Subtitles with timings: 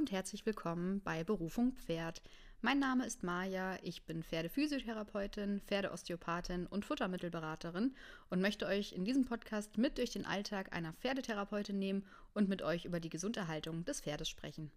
[0.00, 2.22] und herzlich willkommen bei Berufung Pferd.
[2.62, 7.94] Mein Name ist Maja, ich bin Pferdephysiotherapeutin, Pferdeosteopathin und Futtermittelberaterin
[8.30, 12.62] und möchte euch in diesem Podcast mit durch den Alltag einer Pferdetherapeutin nehmen und mit
[12.62, 14.70] euch über die Gesunderhaltung des Pferdes sprechen.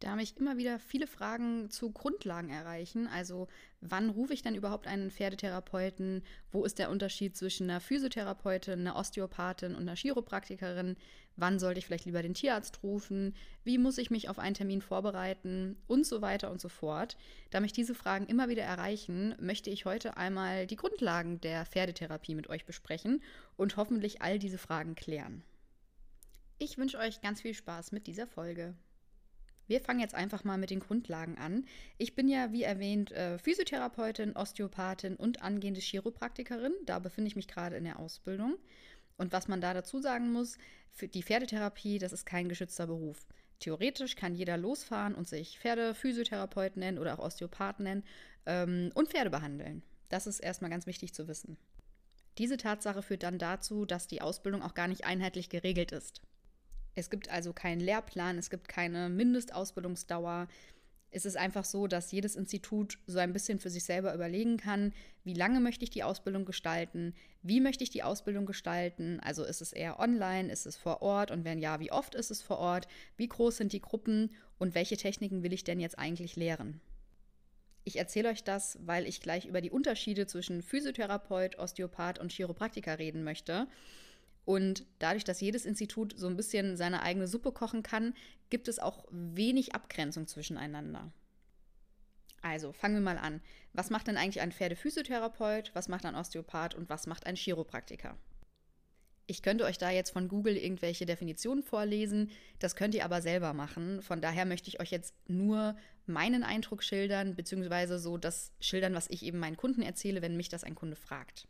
[0.00, 3.48] Da mich immer wieder viele Fragen zu Grundlagen erreichen, also
[3.80, 6.22] wann rufe ich denn überhaupt einen Pferdetherapeuten,
[6.52, 10.96] wo ist der Unterschied zwischen einer Physiotherapeutin, einer Osteopathin und einer Chiropraktikerin,
[11.36, 14.82] wann sollte ich vielleicht lieber den Tierarzt rufen, wie muss ich mich auf einen Termin
[14.82, 17.16] vorbereiten und so weiter und so fort.
[17.48, 22.34] Da mich diese Fragen immer wieder erreichen, möchte ich heute einmal die Grundlagen der Pferdetherapie
[22.34, 23.22] mit euch besprechen
[23.56, 25.42] und hoffentlich all diese Fragen klären.
[26.58, 28.74] Ich wünsche euch ganz viel Spaß mit dieser Folge.
[29.66, 31.64] Wir fangen jetzt einfach mal mit den Grundlagen an.
[31.98, 36.72] Ich bin ja, wie erwähnt, äh, Physiotherapeutin, Osteopathin und angehende Chiropraktikerin.
[36.84, 38.56] Da befinde ich mich gerade in der Ausbildung.
[39.16, 40.58] Und was man da dazu sagen muss,
[41.00, 43.26] die Pferdetherapie, das ist kein geschützter Beruf.
[43.58, 48.04] Theoretisch kann jeder losfahren und sich Pferdephysiotherapeut nennen oder auch Osteopath nennen
[48.44, 49.82] ähm, und Pferde behandeln.
[50.08, 51.56] Das ist erstmal ganz wichtig zu wissen.
[52.38, 56.20] Diese Tatsache führt dann dazu, dass die Ausbildung auch gar nicht einheitlich geregelt ist.
[56.96, 60.48] Es gibt also keinen Lehrplan, es gibt keine Mindestausbildungsdauer.
[61.10, 64.92] Es ist einfach so, dass jedes Institut so ein bisschen für sich selber überlegen kann,
[65.22, 69.60] wie lange möchte ich die Ausbildung gestalten, wie möchte ich die Ausbildung gestalten, also ist
[69.60, 71.30] es eher online, ist es vor Ort?
[71.30, 74.34] Und wenn ja, wie oft ist es vor Ort, wie groß sind die Gruppen?
[74.58, 76.80] Und welche Techniken will ich denn jetzt eigentlich lehren.
[77.84, 82.98] Ich erzähle euch das, weil ich gleich über die Unterschiede zwischen Physiotherapeut, Osteopath und Chiropraktiker
[82.98, 83.68] reden möchte
[84.46, 88.14] und dadurch, dass jedes Institut so ein bisschen seine eigene Suppe kochen kann,
[88.48, 91.12] gibt es auch wenig Abgrenzung zwischeneinander.
[92.42, 93.42] Also fangen wir mal an.
[93.72, 95.72] Was macht denn eigentlich ein Pferdephysiotherapeut?
[95.74, 98.16] Was macht ein Osteopath und was macht ein Chiropraktiker?
[99.26, 102.30] Ich könnte euch da jetzt von Google irgendwelche Definitionen vorlesen,
[102.60, 104.00] das könnt ihr aber selber machen.
[104.00, 109.10] Von daher möchte ich euch jetzt nur meinen Eindruck schildern, beziehungsweise so das schildern, was
[109.10, 111.48] ich eben meinen Kunden erzähle, wenn mich das ein Kunde fragt.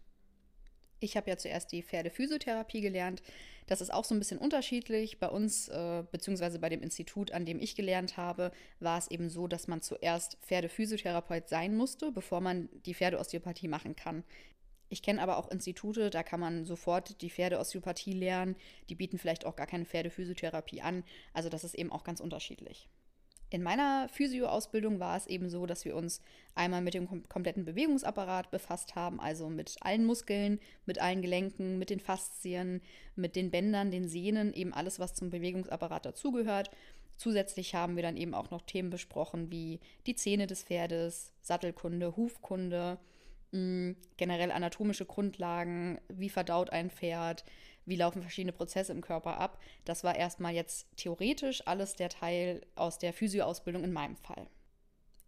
[0.99, 3.23] Ich habe ja zuerst die Pferdephysiotherapie gelernt.
[3.67, 5.19] Das ist auch so ein bisschen unterschiedlich.
[5.19, 9.29] Bei uns, äh, beziehungsweise bei dem Institut, an dem ich gelernt habe, war es eben
[9.29, 14.25] so, dass man zuerst Pferdephysiotherapeut sein musste, bevor man die Pferdeosteopathie machen kann.
[14.89, 18.57] Ich kenne aber auch Institute, da kann man sofort die Pferdeosteopathie lernen.
[18.89, 21.03] Die bieten vielleicht auch gar keine Pferdephysiotherapie an.
[21.33, 22.89] Also das ist eben auch ganz unterschiedlich.
[23.57, 26.21] In meiner Physio-Ausbildung war es eben so, dass wir uns
[26.55, 31.79] einmal mit dem kom kompletten Bewegungsapparat befasst haben, also mit allen Muskeln, mit allen Gelenken,
[31.79, 32.83] mit den Faszien,
[33.15, 36.71] mit den Bändern, den Sehnen, eben alles, was zum Bewegungsapparat dazugehört.
[37.17, 42.15] Zusätzlich haben wir dann eben auch noch Themen besprochen wie die Zähne des Pferdes, Sattelkunde,
[42.15, 42.99] Hufkunde,
[43.53, 47.43] mh, generell anatomische Grundlagen, wie verdaut ein Pferd,
[47.87, 49.59] wie laufen verschiedene Prozesse im Körper ab.
[49.85, 54.47] Das war erstmal jetzt theoretisch alles der Teil aus der Physioausbildung in meinem Fall.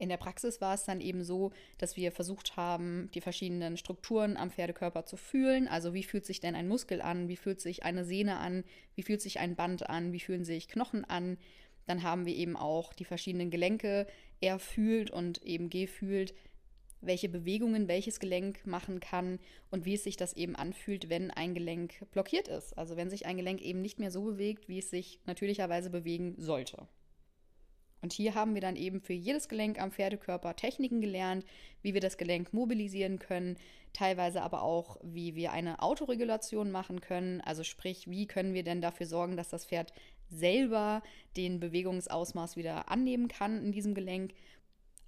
[0.01, 4.37] In der Praxis war es dann eben so, dass wir versucht haben, die verschiedenen Strukturen
[4.37, 5.67] am Pferdekörper zu fühlen.
[5.67, 7.29] Also wie fühlt sich denn ein Muskel an?
[7.29, 8.63] Wie fühlt sich eine Sehne an?
[8.95, 10.13] Wie fühlt sich ein Band an?
[10.13, 11.37] Wie fühlen sich Knochen an?
[11.87, 14.07] Dann haben wir eben auch die verschiedenen Gelenke
[14.41, 16.33] erfühlt und eben gefühlt,
[17.01, 19.39] welche Bewegungen welches Gelenk machen kann
[19.71, 22.77] und wie es sich das eben anfühlt, wenn ein Gelenk blockiert ist.
[22.77, 26.35] Also wenn sich ein Gelenk eben nicht mehr so bewegt, wie es sich natürlicherweise bewegen
[26.39, 26.89] sollte.
[28.01, 31.45] Und hier haben wir dann eben für jedes Gelenk am Pferdekörper Techniken gelernt,
[31.83, 33.57] wie wir das Gelenk mobilisieren können,
[33.93, 37.41] teilweise aber auch, wie wir eine Autoregulation machen können.
[37.41, 39.93] Also sprich, wie können wir denn dafür sorgen, dass das Pferd
[40.31, 41.03] selber
[41.37, 44.35] den Bewegungsausmaß wieder annehmen kann in diesem Gelenk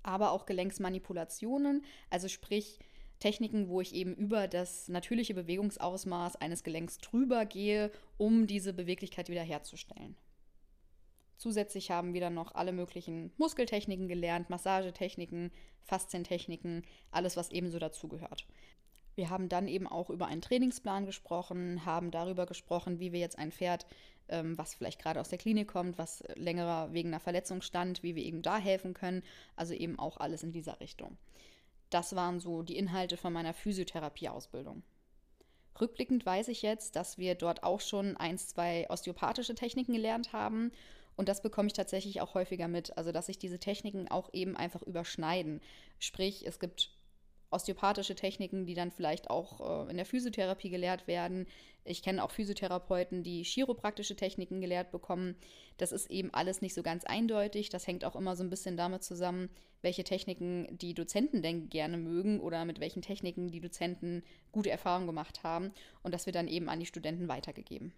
[0.03, 2.79] aber auch Gelenksmanipulationen, also sprich
[3.19, 9.29] Techniken, wo ich eben über das natürliche Bewegungsausmaß eines Gelenks drüber gehe, um diese Beweglichkeit
[9.29, 10.17] wiederherzustellen.
[11.37, 15.51] Zusätzlich haben wir dann noch alle möglichen Muskeltechniken gelernt, Massagetechniken,
[15.81, 18.47] Faszientechniken, alles, was ebenso dazugehört.
[19.21, 23.39] Wir haben dann eben auch über einen Trainingsplan gesprochen, haben darüber gesprochen, wie wir jetzt
[23.39, 23.85] ein Pferd,
[24.31, 28.15] ähm, was vielleicht gerade aus der Klinik kommt, was längerer wegen einer Verletzung stand, wie
[28.17, 29.23] wir eben da helfen können.
[29.57, 31.19] Also eben auch alles in dieser Richtung.
[31.91, 34.83] Das waren so die Inhalte von meiner Physiotherapie-Ausbildung.
[35.79, 40.73] Rückblickend weiß ich jetzt, dass wir dort auch schon ein, zwei osteopathische Techniken gelernt haben.
[41.15, 42.97] Und das bekomme ich tatsächlich auch häufiger mit.
[42.97, 45.61] Also, dass sich diese Techniken auch eben einfach überschneiden.
[45.99, 46.91] Sprich, es gibt
[47.51, 51.47] osteopathische Techniken, die dann vielleicht auch äh, in der Physiotherapie gelehrt werden.
[51.85, 55.37] Ich kenne auch Physiotherapeuten, die chiropraktische Techniken gelehrt bekommen.
[55.77, 57.69] Das ist eben alles nicht so ganz eindeutig.
[57.71, 59.49] Das hängt auch immer so ein bisschen damit zusammen,
[59.83, 65.07] welche Techniken die Dozenten denn gerne mögen oder mit welchen Techniken die Dozenten gute Erfahrungen
[65.07, 67.93] gemacht haben und das wird dann eben an die Studenten weitergegeben.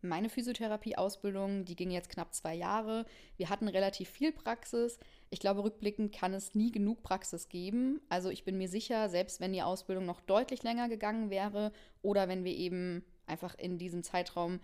[0.00, 3.04] Meine Physiotherapie-Ausbildung, die ging jetzt knapp zwei Jahre.
[3.36, 5.00] Wir hatten relativ viel Praxis.
[5.30, 8.00] Ich glaube, rückblickend kann es nie genug Praxis geben.
[8.08, 12.28] Also ich bin mir sicher, selbst wenn die Ausbildung noch deutlich länger gegangen wäre oder
[12.28, 14.60] wenn wir eben einfach in diesem Zeitraum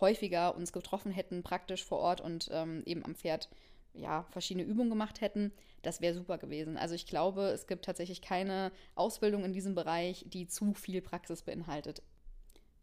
[0.00, 3.50] häufiger uns getroffen hätten, praktisch vor Ort und ähm, eben am Pferd
[3.92, 5.52] ja, verschiedene Übungen gemacht hätten,
[5.82, 6.76] das wäre super gewesen.
[6.76, 11.42] Also ich glaube, es gibt tatsächlich keine Ausbildung in diesem Bereich, die zu viel Praxis
[11.42, 12.02] beinhaltet.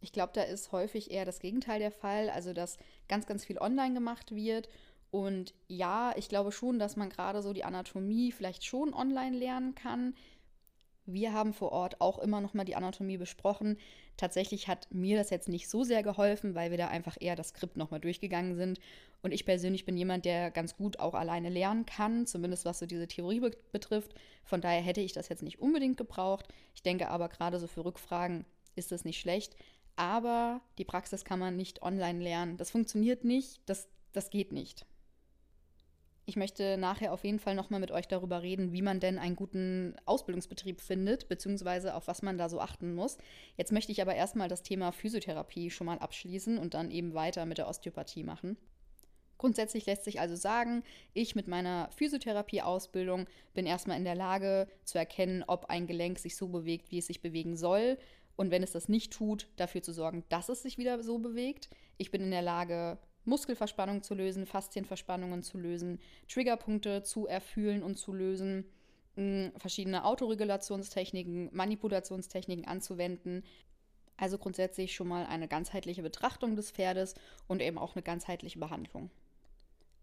[0.04, 2.78] Ich glaube, da ist häufig eher das Gegenteil der Fall, also dass
[3.08, 4.68] ganz, ganz viel online gemacht wird.
[5.12, 9.76] Und ja, ich glaube schon, dass man gerade so die Anatomie vielleicht schon online lernen
[9.76, 10.14] kann.
[11.06, 13.78] Wir haben vor Ort auch immer noch mal die Anatomie besprochen.
[14.18, 17.50] Tatsächlich hat mir das jetzt nicht so sehr geholfen, weil wir da einfach eher das
[17.50, 18.80] Skript noch mal durchgegangen sind.
[19.22, 22.86] Und ich persönlich bin jemand, der ganz gut auch alleine lernen kann, zumindest was so
[22.86, 24.16] diese Theorie be betrifft.
[24.44, 26.48] Von daher hätte ich das jetzt nicht unbedingt gebraucht.
[26.76, 28.46] Ich denke aber gerade so für Rückfragen
[28.76, 29.56] ist das nicht schlecht.
[29.96, 32.58] Aber die Praxis kann man nicht online lernen.
[32.58, 34.86] Das funktioniert nicht, das, das geht nicht.
[36.26, 39.36] Ich möchte nachher auf jeden Fall nochmal mit euch darüber reden, wie man denn einen
[39.36, 43.18] guten Ausbildungsbetrieb findet, beziehungsweise auf was man da so achten muss.
[43.58, 47.46] Jetzt möchte ich aber erstmal das Thema Physiotherapie schon mal abschließen und dann eben weiter
[47.46, 48.58] mit der Osteopathie machen.
[49.38, 54.98] Grundsätzlich lässt sich also sagen, ich mit meiner Physiotherapie-Ausbildung bin erstmal in der Lage zu
[54.98, 57.98] erkennen, ob ein Gelenk sich so bewegt, wie es sich bewegen soll.
[58.36, 61.70] Und wenn es das nicht tut, dafür zu sorgen, dass es sich wieder so bewegt.
[61.98, 67.98] Ich bin in der Lage, Muskelverspannungen zu lösen, Faszienverspannungen zu lösen, Triggerpunkte zu erfühlen und
[67.98, 68.66] zu lösen,
[69.58, 73.44] verschiedene Autoregulationstechniken, Manipulationstechniken anzuwenden.
[74.18, 77.14] Also grundsätzlich schon mal eine ganzheitliche Betrachtung des Pferdes
[77.48, 79.12] und eben auch eine ganzheitliche Behandlung.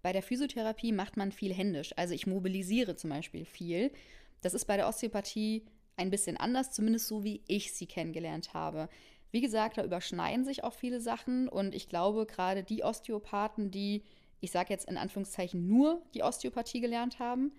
[0.03, 3.93] Bei der Physiotherapie macht man viel händisch, also ich mobilisiere zum Beispiel viel.
[4.41, 5.67] Das ist bei der Osteopathie
[6.01, 8.89] ein bisschen anders, zumindest so wie ich sie kennengelernt habe.
[9.31, 14.03] Wie gesagt, da überschneiden sich auch viele Sachen und ich glaube, gerade die Osteopathen, die,
[14.41, 17.53] ich sage jetzt in Anführungszeichen, nur die Osteopathie gelernt haben,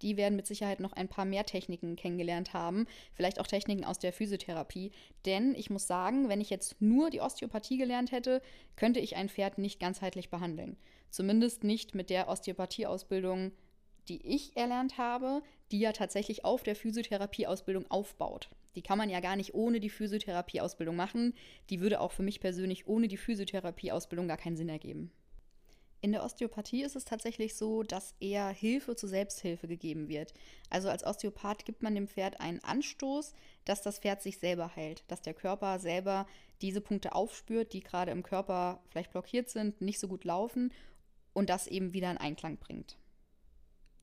[0.00, 3.98] die werden mit Sicherheit noch ein paar mehr Techniken kennengelernt haben, vielleicht auch Techniken aus
[3.98, 4.92] der Physiotherapie.
[5.26, 8.40] Denn ich muss sagen, wenn ich jetzt nur die Osteopathie gelernt hätte,
[8.76, 10.76] könnte ich ein Pferd nicht ganzheitlich behandeln.
[11.10, 13.52] Zumindest nicht mit der Osteopathieausbildung,
[14.08, 18.48] die ich erlernt habe, die ja tatsächlich auf der Physiotherapieausbildung aufbaut.
[18.74, 21.34] Die kann man ja gar nicht ohne die Physiotherapieausbildung machen.
[21.70, 25.10] Die würde auch für mich persönlich ohne die Physiotherapieausbildung gar keinen Sinn ergeben.
[26.00, 30.32] In der Osteopathie ist es tatsächlich so, dass eher Hilfe zur Selbsthilfe gegeben wird.
[30.70, 33.34] Also als Osteopath gibt man dem Pferd einen Anstoß,
[33.64, 36.28] dass das Pferd sich selber heilt, dass der Körper selber
[36.62, 40.72] diese Punkte aufspürt, die gerade im Körper vielleicht blockiert sind, nicht so gut laufen
[41.32, 42.96] und das eben wieder in Einklang bringt.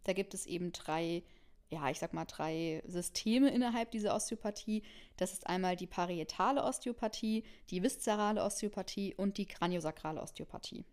[0.05, 1.23] Da gibt es eben drei
[1.69, 4.83] ja, ich sag mal, drei Systeme innerhalb dieser Osteopathie.
[5.17, 10.85] Das ist einmal die parietale Osteopathie, die viszerale Osteopathie und die kraniosakrale Osteopathie.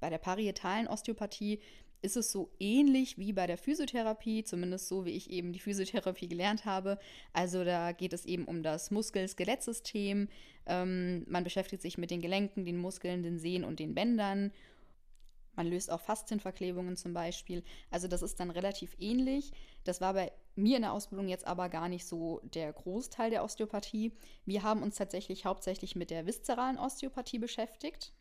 [0.00, 1.60] Bei der parietalen Osteopathie
[2.02, 6.26] ist es so ähnlich wie bei der Physiotherapie, zumindest so wie ich eben die Physiotherapie
[6.26, 6.98] gelernt habe.
[7.32, 10.28] Also da geht es eben um das Muskel-Skelettsystem.
[10.66, 14.52] Ähm, man beschäftigt sich mit den Gelenken, den Muskeln, den Sehnen und den Bändern
[15.54, 17.62] man löst auch Faszienverklebungen zum Beispiel.
[17.90, 19.52] Also das ist dann relativ ähnlich.
[19.84, 23.44] Das war bei mir in der Ausbildung jetzt aber gar nicht so der Großteil der
[23.44, 24.12] Osteopathie.
[24.44, 28.12] Wir haben uns tatsächlich hauptsächlich mit der viszeralen Osteopathie beschäftigt.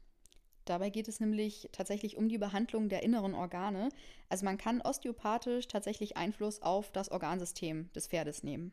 [0.66, 3.90] Dabei geht es nämlich tatsächlich um die Behandlung der inneren Organe.
[4.30, 8.72] Also man kann osteopathisch tatsächlich Einfluss auf das Organsystem des Pferdes nehmen.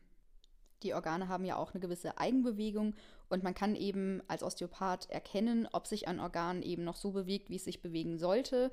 [0.83, 2.95] Die Organe haben ja auch eine gewisse Eigenbewegung
[3.27, 7.49] und man kann eben als Osteopath erkennen, ob sich ein Organ eben noch so bewegt,
[7.49, 8.71] wie es sich bewegen sollte.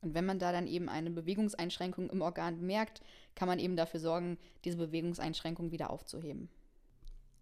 [0.00, 3.00] Und wenn man da dann eben eine Bewegungseinschränkung im Organ bemerkt,
[3.34, 6.48] kann man eben dafür sorgen, diese Bewegungseinschränkung wieder aufzuheben.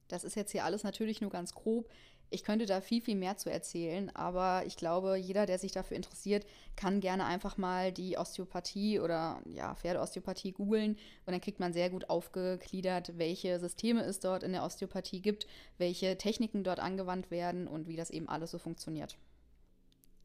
[0.08, 1.90] Das ist jetzt hier alles natürlich nur ganz grob.
[2.28, 5.96] Ich könnte da viel, viel mehr zu erzählen, aber ich glaube, jeder, der sich dafür
[5.96, 10.92] interessiert, kann gerne einfach mal die Osteopathie oder ja, Pferdeosteopathie googeln
[11.24, 15.46] und dann kriegt man sehr gut aufgegliedert, welche Systeme es dort in der Osteopathie gibt,
[15.78, 19.16] welche Techniken dort angewandt werden und wie das eben alles so funktioniert.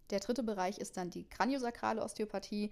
[0.10, 2.72] Der dritte Bereich ist dann die kraniosakrale Osteopathie.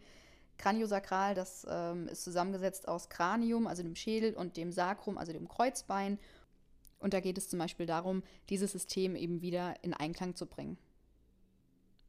[0.58, 5.48] Kraniosakral, das ähm, ist zusammengesetzt aus Kranium, also dem Schädel, und dem Sacrum, also dem
[5.48, 6.20] Kreuzbein.
[7.00, 10.78] Und da geht es zum Beispiel darum, dieses System eben wieder in Einklang zu bringen.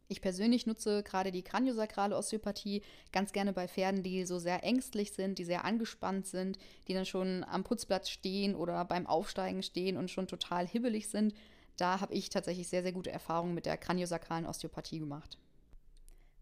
[0.08, 2.82] Ich persönlich nutze gerade die kraniosakrale Osteopathie
[3.12, 7.06] ganz gerne bei Pferden, die so sehr ängstlich sind, die sehr angespannt sind, die dann
[7.06, 11.32] schon am Putzplatz stehen oder beim Aufsteigen stehen und schon total hibbelig sind.
[11.76, 15.38] Da habe ich tatsächlich sehr, sehr gute Erfahrungen mit der kraniosakralen Osteopathie gemacht.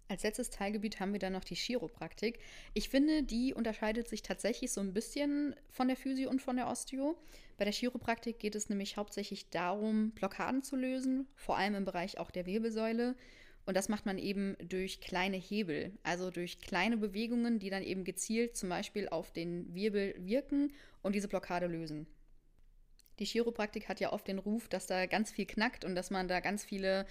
[0.08, 2.38] Als letztes Teilgebiet haben wir dann noch die Chiropraktik.
[2.72, 6.68] Ich finde, die unterscheidet sich tatsächlich so ein bisschen von der Physio und von der
[6.68, 7.18] Osteo.
[7.58, 12.18] Bei der Chiropraktik geht es nämlich hauptsächlich darum, Blockaden zu lösen, vor allem im Bereich
[12.18, 13.16] auch der Wirbelsäule.
[13.66, 18.04] Und das macht man eben durch kleine Hebel, also durch kleine Bewegungen, die dann eben
[18.04, 20.72] gezielt zum Beispiel auf den Wirbel wirken
[21.02, 22.06] und diese Blockade lösen.
[23.18, 26.28] Die Chiropraktik hat ja oft den Ruf, dass da ganz viel knackt und dass man
[26.28, 27.04] da ganz viele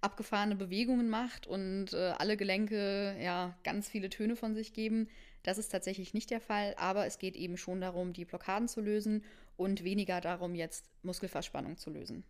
[0.00, 5.08] abgefahrene Bewegungen macht und äh, alle Gelenke ja ganz viele Töne von sich geben.
[5.42, 8.80] Das ist tatsächlich nicht der Fall, aber es geht eben schon darum, die Blockaden zu
[8.80, 9.24] lösen
[9.56, 12.24] und weniger darum, jetzt Muskelverspannung zu lösen.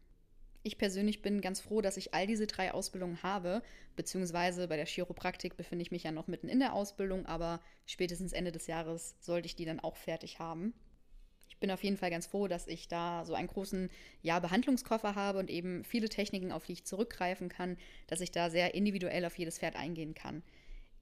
[0.62, 3.62] Ich persönlich bin ganz froh, dass ich all diese drei Ausbildungen habe,
[3.96, 8.32] beziehungsweise bei der Chiropraktik befinde ich mich ja noch mitten in der Ausbildung, aber spätestens
[8.32, 10.75] Ende des Jahres sollte ich die dann auch fertig haben
[11.60, 13.90] bin auf jeden Fall ganz froh, dass ich da so einen großen
[14.22, 18.50] ja, Behandlungskoffer habe und eben viele Techniken, auf die ich zurückgreifen kann, dass ich da
[18.50, 20.42] sehr individuell auf jedes Pferd eingehen kann.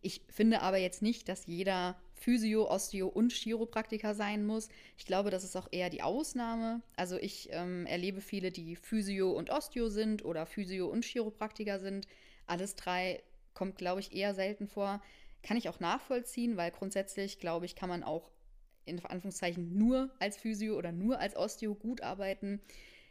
[0.03, 4.69] Ich finde aber jetzt nicht, dass jeder Physio, Osteo und Chiropraktiker sein muss.
[4.97, 6.81] Ich glaube, das ist auch eher die Ausnahme.
[6.97, 12.07] Also ich ähm, erlebe viele, die Physio und Osteo sind oder Physio und Chiropraktiker sind.
[12.47, 13.23] Alles drei
[13.55, 15.03] kommt, glaube ich, eher selten vor.
[15.43, 18.31] Kann ich auch nachvollziehen, weil grundsätzlich, glaube ich, kann man auch
[18.87, 22.61] in Anführungszeichen nur als Physio oder nur als Osteo gut arbeiten.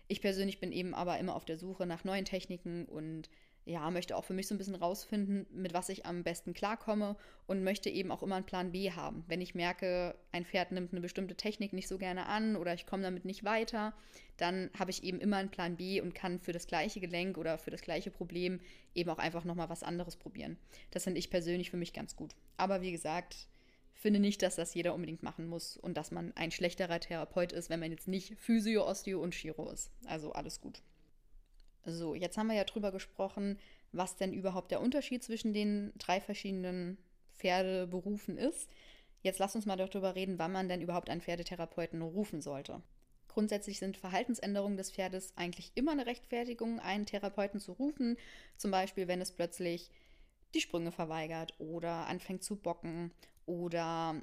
[0.07, 3.29] Ich persönlich bin eben aber immer auf der Suche nach neuen Techniken und
[3.65, 7.17] ja, möchte auch für mich so ein bisschen rausfinden, mit was ich am besten klarkomme
[7.47, 9.23] und möchte eben auch immer einen Plan B haben.
[9.27, 12.85] Wenn ich merke, ein Pferd nimmt eine bestimmte Technik nicht so gerne an oder ich
[12.85, 13.93] komme damit nicht weiter,
[14.37, 17.57] dann habe ich eben immer einen Plan B und kann für das gleiche Gelenk oder
[17.57, 18.59] für das gleiche Problem
[18.93, 20.57] eben auch einfach nochmal was anderes probieren.
[20.91, 22.35] Das finde ich persönlich für mich ganz gut.
[22.57, 23.47] Aber wie gesagt,
[23.95, 27.69] finde nicht, dass das jeder unbedingt machen muss und dass man ein schlechterer Therapeut ist,
[27.69, 29.91] wenn man jetzt nicht Physio, Osteo und Chiro ist.
[30.05, 30.81] Also alles gut.
[31.85, 33.59] So, jetzt haben wir ja drüber gesprochen,
[33.91, 36.97] was denn überhaupt der Unterschied zwischen den drei verschiedenen
[37.37, 38.69] Pferdeberufen ist.
[39.21, 42.81] Jetzt lass uns mal darüber reden, wann man denn überhaupt einen Pferdetherapeuten rufen sollte.
[43.27, 48.17] Grundsätzlich sind Verhaltensänderungen des Pferdes eigentlich immer eine Rechtfertigung, einen Therapeuten zu rufen.
[48.57, 49.89] Zum Beispiel, wenn es plötzlich
[50.53, 53.11] die Sprünge verweigert oder anfängt zu bocken
[53.45, 54.21] oder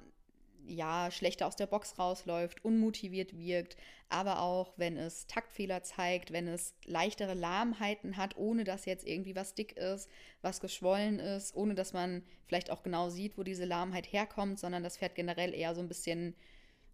[0.67, 3.77] ja, schlechter aus der Box rausläuft, unmotiviert wirkt,
[4.09, 9.35] aber auch wenn es Taktfehler zeigt, wenn es leichtere Lahmheiten hat, ohne dass jetzt irgendwie
[9.35, 10.09] was dick ist,
[10.41, 14.83] was geschwollen ist, ohne dass man vielleicht auch genau sieht, wo diese Lahmheit herkommt, sondern
[14.83, 16.37] das Pferd generell eher so ein bisschen,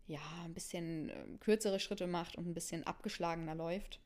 [0.07, 4.01] ja, ein bisschen äh, kürzere Schritte macht und ein bisschen abgeschlagener läuft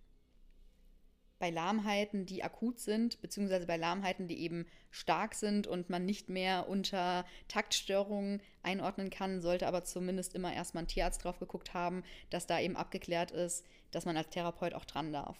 [1.42, 6.28] bei Lahmheiten, die akut sind, beziehungsweise bei Lahmheiten, die eben stark sind und man nicht
[6.28, 12.04] mehr unter Taktstörungen einordnen kann, sollte aber zumindest immer erstmal ein Tierarzt drauf geguckt haben,
[12.30, 15.37] dass da eben abgeklärt ist, dass man als Therapeut auch dran darf.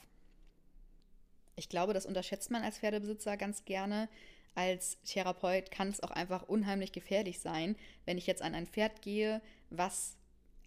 [1.54, 4.09] Ich glaube, das unterschätzt man als Pferdebesitzer ganz gerne.
[4.56, 9.02] Als Therapeut kann es auch einfach unheimlich gefährlich sein, wenn ich jetzt an ein Pferd
[9.02, 9.40] gehe,
[9.71, 10.16] was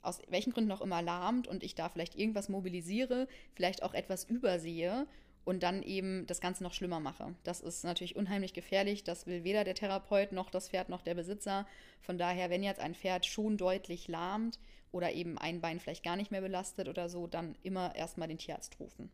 [0.01, 4.23] aus welchen Gründen auch immer lahmt und ich da vielleicht irgendwas mobilisiere, vielleicht auch etwas
[4.23, 5.07] übersehe
[5.45, 7.33] und dann eben das Ganze noch schlimmer mache.
[7.43, 9.03] Das ist natürlich unheimlich gefährlich.
[9.03, 11.67] Das will weder der Therapeut noch das Pferd noch der Besitzer.
[12.01, 14.59] Von daher, wenn jetzt ein Pferd schon deutlich lahmt
[14.91, 18.39] oder eben ein Bein vielleicht gar nicht mehr belastet oder so, dann immer erstmal den
[18.39, 19.11] Tierarzt rufen.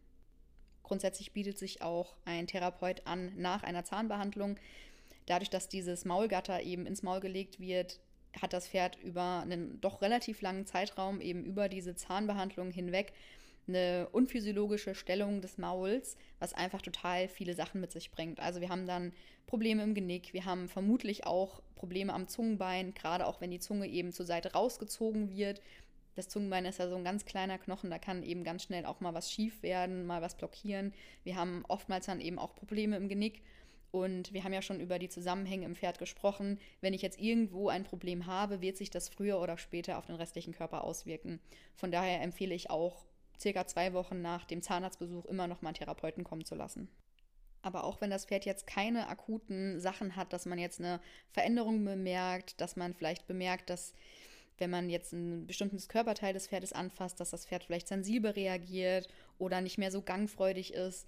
[0.83, 4.57] Grundsätzlich bietet sich auch ein Therapeut an nach einer Zahnbehandlung.
[5.25, 7.99] Dadurch, dass dieses Maulgatter eben ins Maul gelegt wird,
[8.41, 13.11] hat das Pferd über einen doch relativ langen Zeitraum eben über diese Zahnbehandlung hinweg
[13.67, 18.39] eine unphysiologische Stellung des Mauls, was einfach total viele Sachen mit sich bringt.
[18.39, 19.13] Also wir haben dann
[19.47, 23.87] Probleme im Genick, wir haben vermutlich auch Probleme am Zungenbein, gerade auch wenn die Zunge
[23.87, 25.61] eben zur Seite rausgezogen wird.
[26.15, 28.99] Das Zungenbein ist ja so ein ganz kleiner Knochen, da kann eben ganz schnell auch
[28.99, 30.93] mal was schief werden, mal was blockieren.
[31.23, 33.41] Wir haben oftmals dann eben auch Probleme im Genick.
[33.91, 36.59] Und wir haben ja schon über die Zusammenhänge im Pferd gesprochen.
[36.79, 40.15] Wenn ich jetzt irgendwo ein Problem habe, wird sich das früher oder später auf den
[40.15, 41.41] restlichen Körper auswirken.
[41.75, 43.03] Von daher empfehle ich auch
[43.41, 46.89] circa zwei Wochen nach dem Zahnarztbesuch immer noch mal einen Therapeuten kommen zu lassen.
[47.63, 50.99] Aber auch wenn das Pferd jetzt keine akuten Sachen hat, dass man jetzt eine
[51.31, 53.93] Veränderung bemerkt, dass man vielleicht bemerkt, dass
[54.57, 59.09] wenn man jetzt ein bestimmtes Körperteil des Pferdes anfasst, dass das Pferd vielleicht sensibel reagiert
[59.39, 61.07] oder nicht mehr so gangfreudig ist.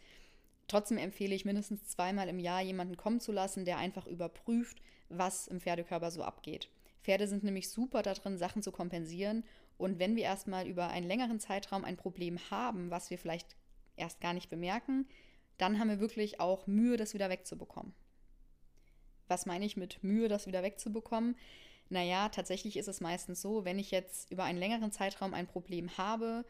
[0.67, 5.47] Trotzdem empfehle ich mindestens zweimal im Jahr jemanden kommen zu lassen, der einfach überprüft, was
[5.47, 6.67] im Pferdekörper so abgeht.
[7.03, 9.43] Pferde sind nämlich super darin, Sachen zu kompensieren
[9.77, 13.55] und wenn wir erstmal über einen längeren Zeitraum ein Problem haben, was wir vielleicht
[13.95, 15.07] erst gar nicht bemerken,
[15.57, 17.93] dann haben wir wirklich auch Mühe, das wieder wegzubekommen.
[19.27, 21.35] Was meine ich mit Mühe, das wieder wegzubekommen?
[21.89, 25.97] Naja, tatsächlich ist es meistens so, wenn ich jetzt über einen längeren Zeitraum ein Problem
[25.97, 26.45] habe,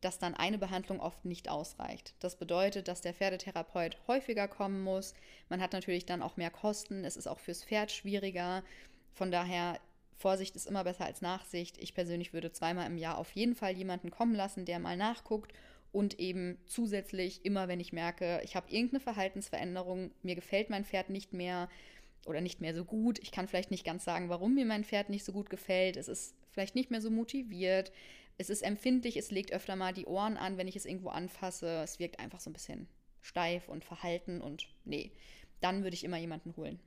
[0.00, 2.14] dass dann eine Behandlung oft nicht ausreicht.
[2.20, 5.14] Das bedeutet, dass der Pferdetherapeut häufiger kommen muss.
[5.48, 7.04] Man hat natürlich dann auch mehr Kosten.
[7.04, 8.62] Es ist auch fürs Pferd schwieriger.
[9.12, 9.80] Von daher,
[10.18, 11.78] Vorsicht ist immer besser als Nachsicht.
[11.78, 15.52] Ich persönlich würde zweimal im Jahr auf jeden Fall jemanden kommen lassen, der mal nachguckt
[15.92, 21.08] und eben zusätzlich immer, wenn ich merke, ich habe irgendeine Verhaltensveränderung, mir gefällt mein Pferd
[21.08, 21.68] nicht mehr
[22.26, 23.18] oder nicht mehr so gut.
[23.20, 25.96] Ich kann vielleicht nicht ganz sagen, warum mir mein Pferd nicht so gut gefällt.
[25.96, 27.92] Es ist vielleicht nicht mehr so motiviert
[28.38, 31.82] es ist empfindlich, es legt öfter mal die Ohren an, wenn ich es irgendwo anfasse.
[31.82, 32.88] Es wirkt einfach so ein bisschen
[33.20, 35.10] steif und verhalten und nee,
[35.60, 36.78] dann würde ich immer jemanden holen.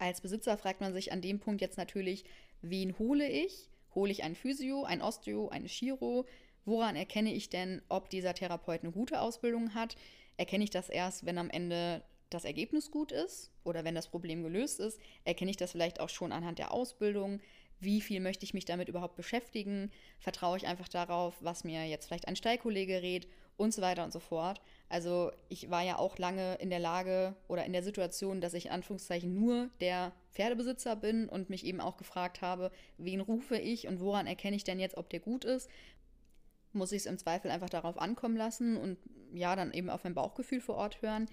[0.00, 2.24] Als Besitzer fragt man sich an dem Punkt jetzt natürlich,
[2.62, 3.68] wen hole ich?
[3.94, 6.24] Hole ich einen Physio, ein Osteo, eine Chiro?
[6.64, 9.96] Woran erkenne ich denn, ob dieser Therapeut eine gute Ausbildung hat?
[10.38, 14.42] Erkenne ich das erst, wenn am Ende das Ergebnis gut ist oder wenn das Problem
[14.42, 14.98] gelöst ist?
[15.24, 17.40] Erkenne ich das vielleicht auch schon anhand der Ausbildung?
[17.80, 22.06] wie viel möchte ich mich damit überhaupt beschäftigen, vertraue ich einfach darauf, was mir jetzt
[22.06, 23.26] vielleicht ein Stallkollege rät
[23.60, 24.60] und so weiter und so fort.
[24.88, 28.66] Also ich war ja auch lange in der Lage oder in der Situation, dass ich
[28.66, 33.86] in Anführungszeichen nur der Pferdebesitzer bin und mich eben auch gefragt habe, wen rufe ich
[33.86, 35.68] und woran erkenne ich denn jetzt, ob der gut ist.
[36.72, 38.96] Muss ich es im Zweifel einfach darauf ankommen lassen und
[39.34, 41.28] ja, dann eben auf mein Bauchgefühl vor Ort hören.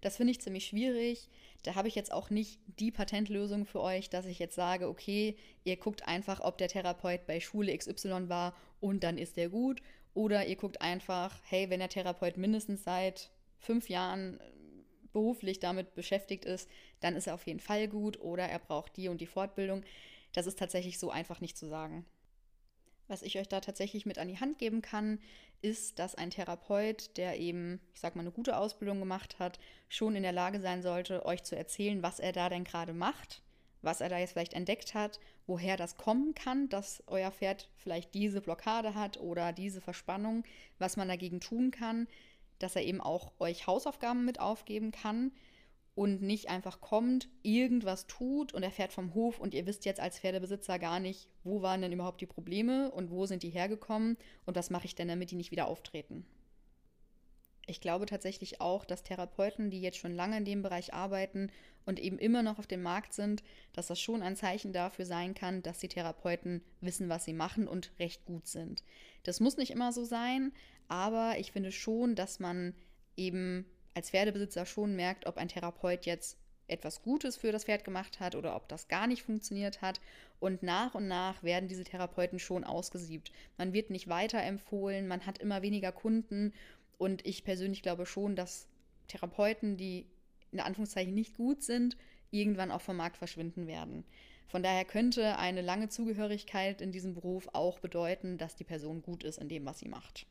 [0.00, 1.28] Das finde ich ziemlich schwierig.
[1.62, 5.36] Da habe ich jetzt auch nicht die Patentlösung für euch, dass ich jetzt sage, okay,
[5.64, 9.80] ihr guckt einfach, ob der Therapeut bei Schule XY war und dann ist der gut.
[10.14, 14.40] Oder ihr guckt einfach, hey, wenn der Therapeut mindestens seit fünf Jahren
[15.12, 16.68] beruflich damit beschäftigt ist,
[17.00, 19.84] dann ist er auf jeden Fall gut oder er braucht die und die Fortbildung.
[20.32, 22.04] Das ist tatsächlich so einfach nicht zu sagen.
[23.08, 25.18] Was ich euch da tatsächlich mit an die Hand geben kann,
[25.62, 30.14] ist, dass ein Therapeut, der eben, ich sag mal, eine gute Ausbildung gemacht hat, schon
[30.14, 33.42] in der Lage sein sollte, euch zu erzählen, was er da denn gerade macht,
[33.82, 38.14] was er da jetzt vielleicht entdeckt hat, woher das kommen kann, dass euer Pferd vielleicht
[38.14, 40.44] diese Blockade hat oder diese Verspannung,
[40.78, 42.08] was man dagegen tun kann,
[42.58, 45.32] dass er eben auch euch Hausaufgaben mit aufgeben kann
[45.94, 50.00] und nicht einfach kommt, irgendwas tut und er fährt vom Hof und ihr wisst jetzt
[50.00, 54.16] als Pferdebesitzer gar nicht, wo waren denn überhaupt die Probleme und wo sind die hergekommen
[54.46, 56.24] und was mache ich denn, damit die nicht wieder auftreten.
[57.68, 61.52] Ich glaube tatsächlich auch, dass Therapeuten, die jetzt schon lange in dem Bereich arbeiten
[61.84, 63.42] und eben immer noch auf dem Markt sind,
[63.74, 67.68] dass das schon ein Zeichen dafür sein kann, dass die Therapeuten wissen, was sie machen
[67.68, 68.82] und recht gut sind.
[69.22, 70.52] Das muss nicht immer so sein,
[70.88, 72.74] aber ich finde schon, dass man
[73.16, 78.20] eben als Pferdebesitzer schon merkt, ob ein Therapeut jetzt etwas Gutes für das Pferd gemacht
[78.20, 80.00] hat oder ob das gar nicht funktioniert hat.
[80.38, 83.32] Und nach und nach werden diese Therapeuten schon ausgesiebt.
[83.56, 86.52] Man wird nicht weiterempfohlen, man hat immer weniger Kunden.
[86.98, 88.68] Und ich persönlich glaube schon, dass
[89.06, 90.06] Therapeuten, die
[90.52, 91.96] in Anführungszeichen nicht gut sind,
[92.30, 94.04] irgendwann auch vom Markt verschwinden werden.
[94.48, 99.22] Von daher könnte eine lange Zugehörigkeit in diesem Beruf auch bedeuten, dass die Person gut
[99.24, 100.26] ist in dem, was sie macht.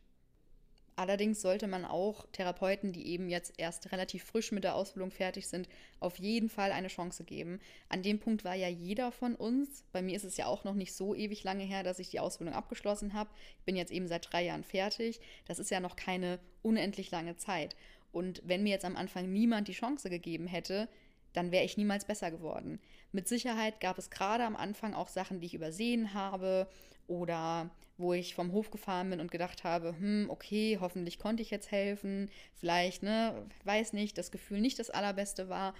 [0.97, 5.47] Allerdings sollte man auch Therapeuten, die eben jetzt erst relativ frisch mit der Ausbildung fertig
[5.47, 7.59] sind, auf jeden Fall eine Chance geben.
[7.87, 9.83] An dem Punkt war ja jeder von uns.
[9.91, 12.19] Bei mir ist es ja auch noch nicht so ewig lange her, dass ich die
[12.19, 13.29] Ausbildung abgeschlossen habe.
[13.59, 15.21] Ich bin jetzt eben seit drei Jahren fertig.
[15.45, 17.75] Das ist ja noch keine unendlich lange Zeit.
[18.11, 20.89] Und wenn mir jetzt am Anfang niemand die Chance gegeben hätte,
[21.37, 22.79] dann wäre ich niemals besser geworden.
[23.11, 26.67] Mit Sicherheit gab es gerade am Anfang auch Sachen, die ich übersehen habe
[27.07, 31.51] oder wo ich vom Hof gefahren bin und gedacht habe, hm, okay, hoffentlich konnte ich
[31.51, 35.73] jetzt helfen, vielleicht, ne, weiß nicht, das Gefühl nicht das allerbeste war.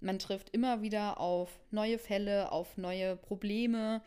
[0.00, 4.02] Man trifft immer wieder auf neue Fälle, auf neue Probleme.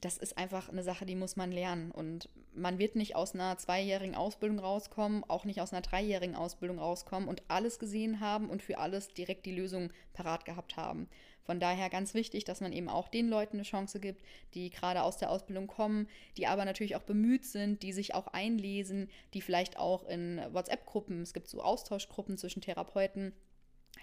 [0.00, 1.90] Das ist einfach eine Sache, die muss man lernen.
[1.90, 6.78] Und man wird nicht aus einer zweijährigen Ausbildung rauskommen, auch nicht aus einer dreijährigen Ausbildung
[6.78, 11.08] rauskommen und alles gesehen haben und für alles direkt die Lösung parat gehabt haben.
[11.44, 14.22] Von daher ganz wichtig, dass man eben auch den Leuten eine Chance gibt,
[14.54, 18.28] die gerade aus der Ausbildung kommen, die aber natürlich auch bemüht sind, die sich auch
[18.28, 23.32] einlesen, die vielleicht auch in WhatsApp-Gruppen, es gibt so Austauschgruppen zwischen Therapeuten,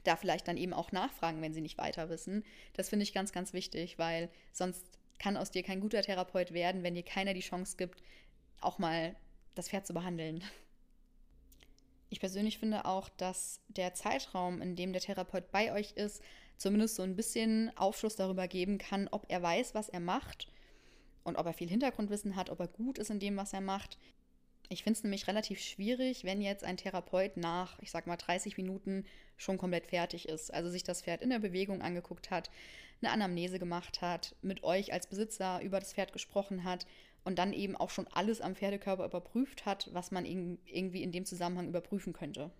[0.04, 2.44] da vielleicht dann eben auch nachfragen, wenn sie nicht weiter wissen.
[2.74, 4.86] Das finde ich ganz, ganz wichtig, weil sonst
[5.20, 8.02] kann aus dir kein guter Therapeut werden, wenn dir keiner die Chance gibt,
[8.62, 9.16] auch mal
[9.56, 10.44] das Pferd zu behandeln.
[12.10, 16.22] Ich persönlich finde auch, dass der Zeitraum, in dem der Therapeut bei euch ist,
[16.58, 20.48] zumindest so ein bisschen Aufschluss darüber geben kann, ob er weiß, was er macht
[21.24, 23.98] und ob er viel Hintergrundwissen hat, ob er gut ist in dem, was er macht.
[24.70, 28.58] Ich finde es nämlich relativ schwierig, wenn jetzt ein Therapeut nach, ich sag mal, 30
[28.58, 29.06] Minuten
[29.38, 30.54] schon komplett fertig ist.
[30.54, 32.50] Also sich das Pferd in der Bewegung angeguckt hat,
[33.02, 36.86] eine Anamnese gemacht hat, mit euch als Besitzer über das Pferd gesprochen hat
[37.24, 41.26] und dann eben auch schon alles am Pferdekörper überprüft hat, was man irgendwie in dem
[41.26, 42.52] Zusammenhang überprüfen könnte.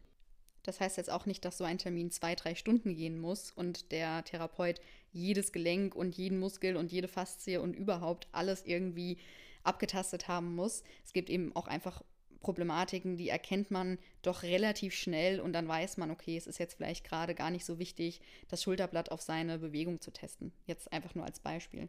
[0.64, 3.92] Das heißt jetzt auch nicht, dass so ein Termin zwei, drei Stunden gehen muss und
[3.92, 4.80] der Therapeut
[5.12, 9.18] jedes Gelenk und jeden Muskel und jede Faszie und überhaupt alles irgendwie
[9.64, 10.84] abgetastet haben muss.
[11.04, 12.04] Es gibt eben auch einfach
[12.42, 16.76] Problematiken, die erkennt man doch relativ schnell und dann weiß man, okay, es ist jetzt
[16.76, 20.52] vielleicht gerade gar nicht so wichtig, das Schulterblatt auf seine Bewegung zu testen.
[20.66, 21.88] Jetzt einfach nur als Beispiel.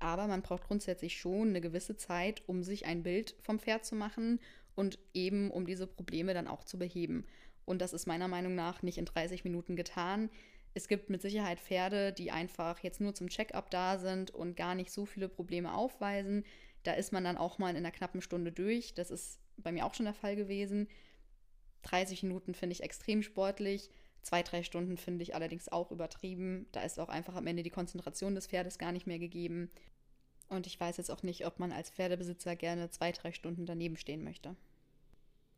[0.00, 3.94] Aber man braucht grundsätzlich schon eine gewisse Zeit, um sich ein Bild vom Pferd zu
[3.94, 4.40] machen
[4.74, 7.26] und eben um diese Probleme dann auch zu beheben.
[7.66, 10.30] Und das ist meiner Meinung nach nicht in 30 Minuten getan.
[10.72, 14.74] Es gibt mit Sicherheit Pferde, die einfach jetzt nur zum Check-up da sind und gar
[14.74, 16.44] nicht so viele Probleme aufweisen.
[16.82, 18.94] Da ist man dann auch mal in einer knappen Stunde durch.
[18.94, 20.88] Das ist bei mir auch schon der Fall gewesen.
[21.82, 23.90] 30 Minuten finde ich extrem sportlich.
[24.22, 26.66] Zwei, drei Stunden finde ich allerdings auch übertrieben.
[26.72, 29.70] Da ist auch einfach am Ende die Konzentration des Pferdes gar nicht mehr gegeben.
[30.50, 33.96] Und ich weiß jetzt auch nicht, ob man als Pferdebesitzer gerne zwei, drei Stunden daneben
[33.96, 34.56] stehen möchte.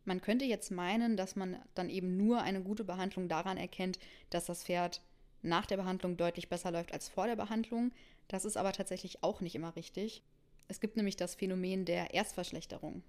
[0.04, 3.98] Man könnte jetzt meinen, dass man dann eben nur eine gute Behandlung daran erkennt,
[4.30, 5.00] dass das Pferd
[5.40, 7.92] nach der Behandlung deutlich besser läuft als vor der Behandlung.
[8.28, 10.22] Das ist aber tatsächlich auch nicht immer richtig.
[10.68, 13.02] Es gibt nämlich das Phänomen der Erstverschlechterung.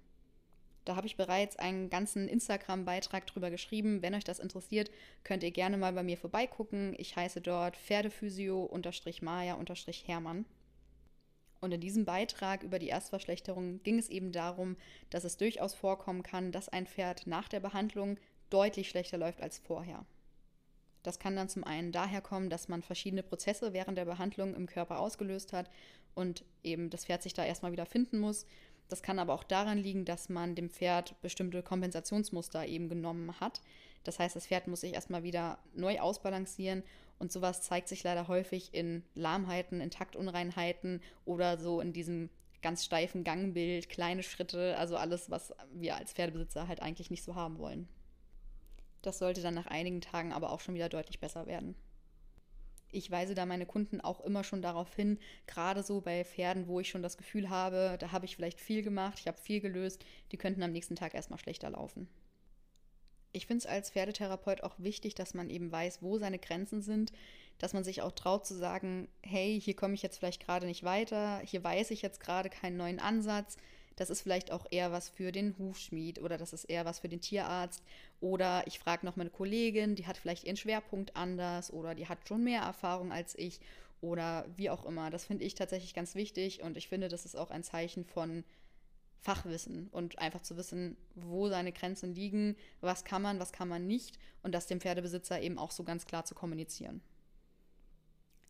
[0.84, 4.02] Da habe ich bereits einen ganzen Instagram-Beitrag drüber geschrieben.
[4.02, 4.90] Wenn euch das interessiert,
[5.22, 6.94] könnt ihr gerne mal bei mir vorbeigucken.
[6.98, 10.44] Ich heiße dort Pferdephysio-Maja-Hermann.
[11.64, 14.76] Und in diesem Beitrag über die Erstverschlechterung ging es eben darum,
[15.08, 18.18] dass es durchaus vorkommen kann, dass ein Pferd nach der Behandlung
[18.50, 20.04] deutlich schlechter läuft als vorher.
[21.02, 24.66] Das kann dann zum einen daher kommen, dass man verschiedene Prozesse während der Behandlung im
[24.66, 25.70] Körper ausgelöst hat
[26.14, 28.44] und eben das Pferd sich da erstmal wieder finden muss.
[28.90, 33.62] Das kann aber auch daran liegen, dass man dem Pferd bestimmte Kompensationsmuster eben genommen hat.
[34.02, 36.82] Das heißt, das Pferd muss sich erstmal wieder neu ausbalancieren
[37.18, 42.30] und sowas zeigt sich leider häufig in Lahmheiten, in Taktunreinheiten oder so in diesem
[42.62, 47.34] ganz steifen Gangbild, kleine Schritte, also alles, was wir als Pferdebesitzer halt eigentlich nicht so
[47.34, 47.88] haben wollen.
[49.02, 51.74] Das sollte dann nach einigen Tagen aber auch schon wieder deutlich besser werden.
[52.90, 56.80] Ich weise da meine Kunden auch immer schon darauf hin, gerade so bei Pferden, wo
[56.80, 60.04] ich schon das Gefühl habe, da habe ich vielleicht viel gemacht, ich habe viel gelöst,
[60.32, 62.08] die könnten am nächsten Tag erstmal schlechter laufen.
[63.34, 67.12] Ich finde es als Pferdetherapeut auch wichtig, dass man eben weiß, wo seine Grenzen sind,
[67.58, 70.84] dass man sich auch traut zu sagen, hey, hier komme ich jetzt vielleicht gerade nicht
[70.84, 73.56] weiter, hier weiß ich jetzt gerade keinen neuen Ansatz,
[73.96, 77.08] das ist vielleicht auch eher was für den Hufschmied oder das ist eher was für
[77.08, 77.82] den Tierarzt.
[78.20, 82.26] Oder ich frage noch meine Kollegin, die hat vielleicht ihren Schwerpunkt anders oder die hat
[82.26, 83.60] schon mehr Erfahrung als ich
[84.00, 85.10] oder wie auch immer.
[85.10, 88.44] Das finde ich tatsächlich ganz wichtig und ich finde, das ist auch ein Zeichen von
[89.24, 93.86] Fachwissen und einfach zu wissen, wo seine Grenzen liegen, was kann man, was kann man
[93.86, 97.00] nicht und das dem Pferdebesitzer eben auch so ganz klar zu kommunizieren.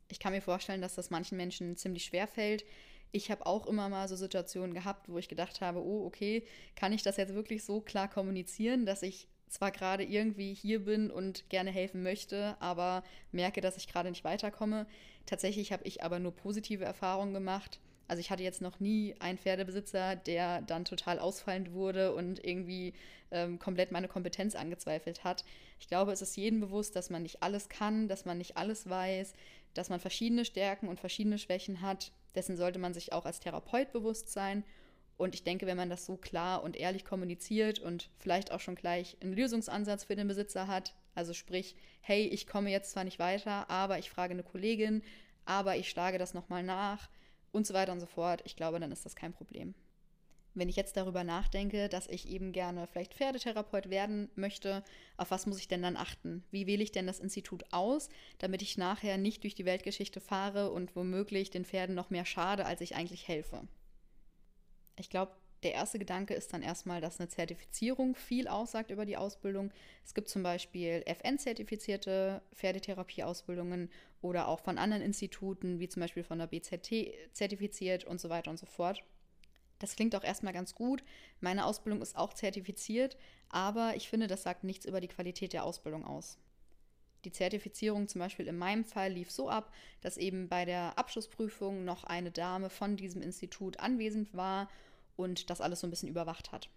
[0.09, 2.65] Ich kann mir vorstellen, dass das manchen Menschen ziemlich schwer fällt,
[3.13, 6.93] ich habe auch immer mal so Situationen gehabt, wo ich gedacht habe, oh, okay, kann
[6.93, 11.49] ich das jetzt wirklich so klar kommunizieren, dass ich zwar gerade irgendwie hier bin und
[11.49, 14.89] gerne helfen möchte, aber merke, dass ich gerade nicht weiterkomme.
[15.27, 17.79] Tatsächlich habe ich aber nur positive Erfahrungen gemacht.
[18.07, 22.93] Also ich hatte jetzt noch nie einen Pferdebesitzer, der dann total ausfallend wurde und irgendwie
[23.31, 25.45] ähm, komplett meine Kompetenz angezweifelt hat.
[25.81, 28.89] Ich glaube, es ist jedem bewusst, dass man nicht alles kann, dass man nicht alles
[28.89, 29.33] weiß,
[29.73, 33.93] dass man verschiedene Stärken und verschiedene Schwächen hat dessen sollte man sich auch als Therapeut
[33.93, 34.65] bewusst sein.
[35.17, 38.75] Und ich denke, wenn man das so klar und ehrlich kommuniziert und vielleicht auch schon
[38.75, 43.21] gleich einen Lösungsansatz für den Besitzer hat, also sprich, hey, ich komme jetzt zwar nicht
[43.21, 45.03] weiter, aber ich frage eine Kollegin,
[45.45, 47.09] aber ich schlage das nochmal nach
[47.55, 49.75] und so weiter und so fort, ich glaube, dann ist das kein Problem.
[50.55, 54.85] Wenn ich jetzt darüber nachdenke, dass ich eben gerne vielleicht Pferdetherapeut werden möchte,
[55.17, 56.45] auf was muss ich denn dann achten?
[56.53, 60.71] Wie wähle ich denn das Institut aus, damit ich nachher nicht durch die Weltgeschichte fahre
[60.71, 63.67] und womöglich den Pferden noch mehr schade, als ich eigentlich helfe?
[64.97, 65.33] Ich glaube,
[65.65, 69.73] der erste Gedanke ist dann erstmal, dass eine Zertifizierung viel aussagt über die Ausbildung.
[70.05, 73.91] Es gibt zum Beispiel FN-zertifizierte Pferdetherapie-Ausbildungen
[74.25, 78.51] oder auch von anderen Instituten, wie zum Beispiel von der BZT zertifiziert und so weiter
[78.51, 79.05] und so fort.
[79.79, 81.05] Das klingt auch erstmal ganz gut.
[81.41, 83.19] Meine Ausbildung ist auch zertifiziert,
[83.51, 86.39] aber ich finde, das sagt nichts über die Qualität der Ausbildung aus.
[87.27, 91.85] Die Zertifizierung zum Beispiel in meinem Fall lief so ab, dass eben bei der Abschlussprüfung
[91.85, 94.71] noch eine Dame von diesem Institut anwesend war
[95.17, 96.71] und das alles so ein bisschen überwacht hat.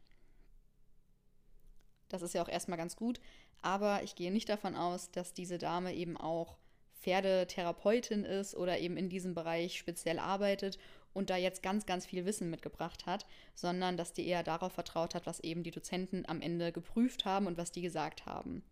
[2.09, 3.21] Das ist ja auch erstmal ganz gut,
[3.61, 6.57] aber ich gehe nicht davon aus, dass diese Dame eben auch
[6.99, 10.77] Pferdetherapeutin ist oder eben in diesem Bereich speziell arbeitet
[11.13, 15.15] und da jetzt ganz, ganz viel Wissen mitgebracht hat, sondern dass die eher darauf vertraut
[15.15, 18.63] hat, was eben die Dozenten am Ende geprüft haben und was die gesagt haben.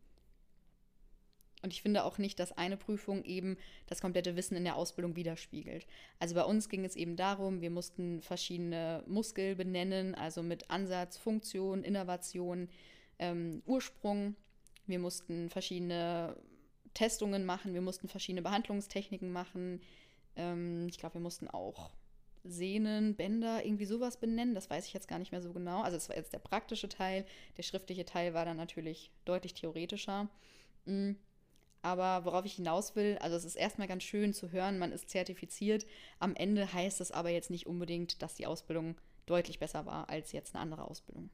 [1.66, 3.58] Und ich finde auch nicht, dass eine Prüfung eben
[3.88, 5.88] das komplette Wissen in der Ausbildung widerspiegelt.
[6.20, 11.18] Also bei uns ging es eben darum, wir mussten verschiedene Muskel benennen, also mit Ansatz,
[11.18, 12.70] Funktion, Innovation,
[13.18, 14.36] ähm, Ursprung.
[14.86, 16.36] Wir mussten verschiedene
[16.96, 19.82] Testungen machen, wir mussten verschiedene Behandlungstechniken machen.
[20.36, 21.92] Ähm, ich glaube, wir mussten auch
[22.44, 24.56] Sehnen, Bänder, irgendwie sowas benennen.
[24.56, 25.82] Das weiß ich jetzt gar nicht mehr so genau.
[25.82, 27.26] Also es war jetzt der praktische Teil.
[27.58, 30.30] Der schriftliche Teil war dann natürlich deutlich theoretischer.
[30.86, 31.12] Mm.
[31.82, 35.08] Aber worauf ich hinaus will, also es ist erstmal ganz schön zu hören, man ist
[35.08, 35.86] zertifiziert.
[36.18, 38.96] Am Ende heißt es aber jetzt nicht unbedingt, dass die Ausbildung
[39.28, 41.30] deutlich besser war als jetzt eine andere Ausbildung.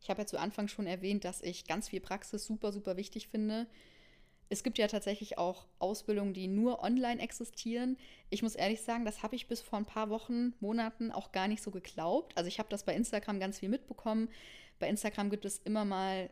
[0.00, 3.28] Ich habe ja zu Anfang schon erwähnt, dass ich ganz viel Praxis super, super wichtig
[3.28, 3.68] finde.
[4.48, 7.96] Es gibt ja tatsächlich auch Ausbildungen, die nur online existieren.
[8.30, 11.48] Ich muss ehrlich sagen, das habe ich bis vor ein paar Wochen, Monaten auch gar
[11.48, 12.36] nicht so geglaubt.
[12.36, 14.28] Also ich habe das bei Instagram ganz viel mitbekommen.
[14.78, 16.30] Bei Instagram gibt es immer mal,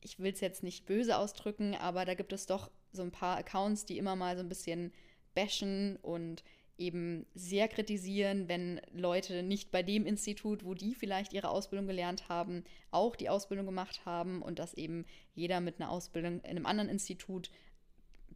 [0.00, 3.38] ich will es jetzt nicht böse ausdrücken, aber da gibt es doch so ein paar
[3.38, 4.92] Accounts, die immer mal so ein bisschen
[5.34, 6.42] bashen und
[6.78, 12.28] eben sehr kritisieren, wenn Leute nicht bei dem Institut, wo die vielleicht ihre Ausbildung gelernt
[12.28, 15.04] haben, auch die Ausbildung gemacht haben und dass eben
[15.34, 17.50] jeder mit einer Ausbildung in einem anderen Institut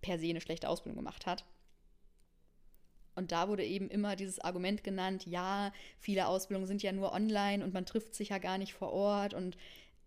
[0.01, 1.45] per se eine schlechte Ausbildung gemacht hat.
[3.17, 7.65] Und da wurde eben immer dieses Argument genannt, ja, viele Ausbildungen sind ja nur online
[7.65, 9.57] und man trifft sich ja gar nicht vor Ort und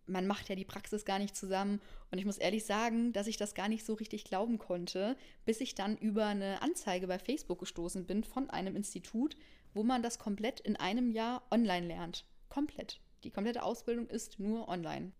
[0.10, 1.82] man macht ja die Praxis gar nicht zusammen.
[2.12, 5.62] Und ich muss ehrlich sagen, dass ich das gar nicht so richtig glauben konnte, bis
[5.62, 9.36] ich dann über eine Anzeige bei Facebook gestoßen bin von einem Institut,
[9.74, 12.26] wo man das komplett in einem Jahr online lernt.
[12.50, 13.00] Komplett.
[13.24, 15.12] Die komplette Ausbildung ist nur online.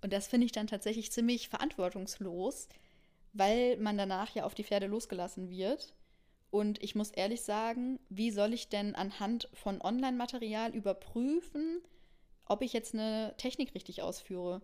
[0.00, 2.68] Und das finde ich dann tatsächlich ziemlich verantwortungslos,
[3.32, 5.94] weil man danach ja auf die Pferde losgelassen wird.
[6.50, 11.82] Und ich muss ehrlich sagen, wie soll ich denn anhand von Online-Material überprüfen,
[12.48, 14.62] ob ich jetzt eine Technik richtig ausführe.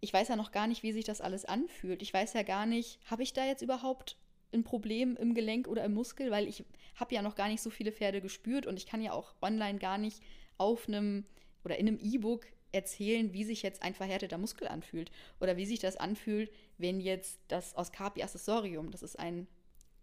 [0.00, 2.02] Ich weiß ja noch gar nicht, wie sich das alles anfühlt.
[2.02, 4.16] Ich weiß ja gar nicht, habe ich da jetzt überhaupt
[4.52, 7.70] ein Problem im Gelenk oder im Muskel, weil ich habe ja noch gar nicht so
[7.70, 10.22] viele Pferde gespürt und ich kann ja auch online gar nicht
[10.58, 11.24] auf einem
[11.64, 15.78] oder in einem E-Book erzählen, wie sich jetzt ein verhärteter Muskel anfühlt oder wie sich
[15.78, 19.46] das anfühlt, wenn jetzt das Oscapi-Accessorium, das ist ein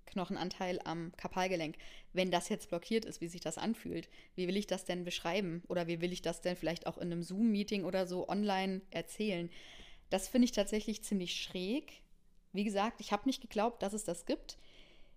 [0.06, 1.78] Knochenanteil am Kapalgelenk.
[2.14, 5.64] Wenn das jetzt blockiert ist, wie sich das anfühlt, wie will ich das denn beschreiben?
[5.68, 9.50] Oder wie will ich das denn vielleicht auch in einem Zoom-Meeting oder so online erzählen?
[10.10, 12.02] Das finde ich tatsächlich ziemlich schräg.
[12.52, 14.58] Wie gesagt, ich habe nicht geglaubt, dass es das gibt.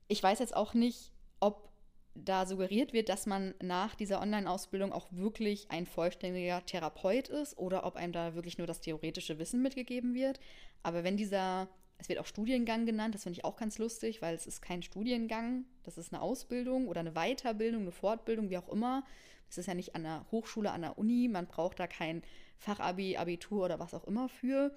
[0.09, 1.71] Ich weiß jetzt auch nicht, ob
[2.15, 7.85] da suggeriert wird, dass man nach dieser Online-Ausbildung auch wirklich ein vollständiger Therapeut ist oder
[7.85, 10.41] ob einem da wirklich nur das theoretische Wissen mitgegeben wird.
[10.83, 11.69] Aber wenn dieser
[11.99, 14.83] es wird auch Studiengang genannt, das finde ich auch ganz lustig, weil es ist kein
[14.83, 19.05] Studiengang, das ist eine Ausbildung oder eine Weiterbildung, eine Fortbildung, wie auch immer.
[19.49, 22.23] Es ist ja nicht an der Hochschule, an der Uni, man braucht da kein
[22.59, 24.77] Fachabi, Abitur oder was auch immer für.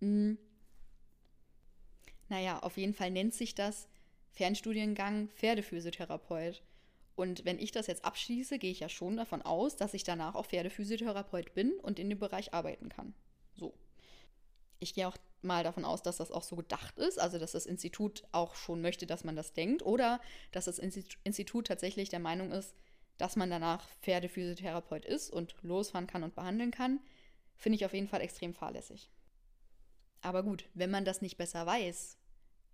[0.00, 0.38] Hm.
[2.28, 3.88] Naja, auf jeden Fall nennt sich das
[4.32, 6.62] Fernstudiengang Pferdephysiotherapeut.
[7.14, 10.34] Und wenn ich das jetzt abschließe, gehe ich ja schon davon aus, dass ich danach
[10.34, 13.14] auch Pferdephysiotherapeut bin und in dem Bereich arbeiten kann.
[13.56, 13.74] So.
[14.78, 17.66] Ich gehe auch mal davon aus, dass das auch so gedacht ist, also dass das
[17.66, 20.20] Institut auch schon möchte, dass man das denkt, oder
[20.52, 22.74] dass das Institut tatsächlich der Meinung ist,
[23.16, 27.00] dass man danach Pferdephysiotherapeut ist und losfahren kann und behandeln kann,
[27.56, 29.10] finde ich auf jeden Fall extrem fahrlässig.
[30.20, 32.17] Aber gut, wenn man das nicht besser weiß,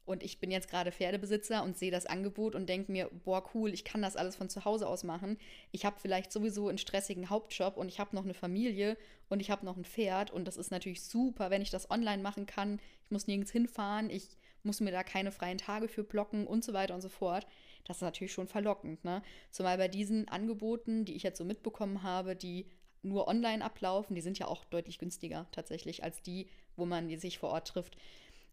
[0.07, 3.73] und ich bin jetzt gerade Pferdebesitzer und sehe das Angebot und denke mir, boah, cool,
[3.73, 5.39] ich kann das alles von zu Hause aus machen.
[5.73, 9.51] Ich habe vielleicht sowieso einen stressigen Hauptjob und ich habe noch eine Familie und ich
[9.51, 12.81] habe noch ein Pferd und das ist natürlich super, wenn ich das online machen kann.
[13.05, 14.29] Ich muss nirgends hinfahren, ich
[14.63, 17.47] muss mir da keine freien Tage für blocken und so weiter und so fort.
[17.87, 19.23] Das ist natürlich schon verlockend, ne?
[19.51, 22.67] Zumal bei diesen Angeboten, die ich jetzt so mitbekommen habe, die
[23.03, 27.39] nur online ablaufen, die sind ja auch deutlich günstiger tatsächlich als die, wo man sich
[27.39, 27.97] vor Ort trifft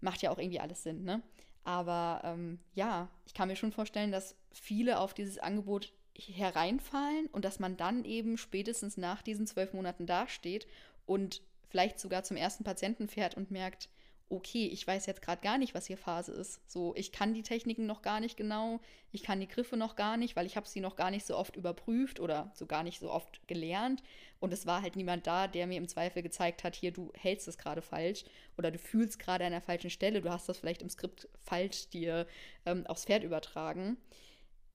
[0.01, 1.21] macht ja auch irgendwie alles Sinn, ne?
[1.63, 7.45] Aber ähm, ja, ich kann mir schon vorstellen, dass viele auf dieses Angebot hereinfallen und
[7.45, 10.67] dass man dann eben spätestens nach diesen zwölf Monaten dasteht
[11.05, 13.89] und vielleicht sogar zum ersten Patienten fährt und merkt,
[14.31, 16.61] okay, ich weiß jetzt gerade gar nicht, was hier Phase ist.
[16.71, 18.79] So, ich kann die Techniken noch gar nicht genau,
[19.11, 21.35] ich kann die Griffe noch gar nicht, weil ich habe sie noch gar nicht so
[21.37, 24.01] oft überprüft oder so gar nicht so oft gelernt.
[24.39, 27.47] Und es war halt niemand da, der mir im Zweifel gezeigt hat, hier, du hältst
[27.47, 28.23] es gerade falsch
[28.57, 31.89] oder du fühlst gerade an der falschen Stelle, du hast das vielleicht im Skript falsch
[31.89, 32.25] dir
[32.65, 33.97] ähm, aufs Pferd übertragen.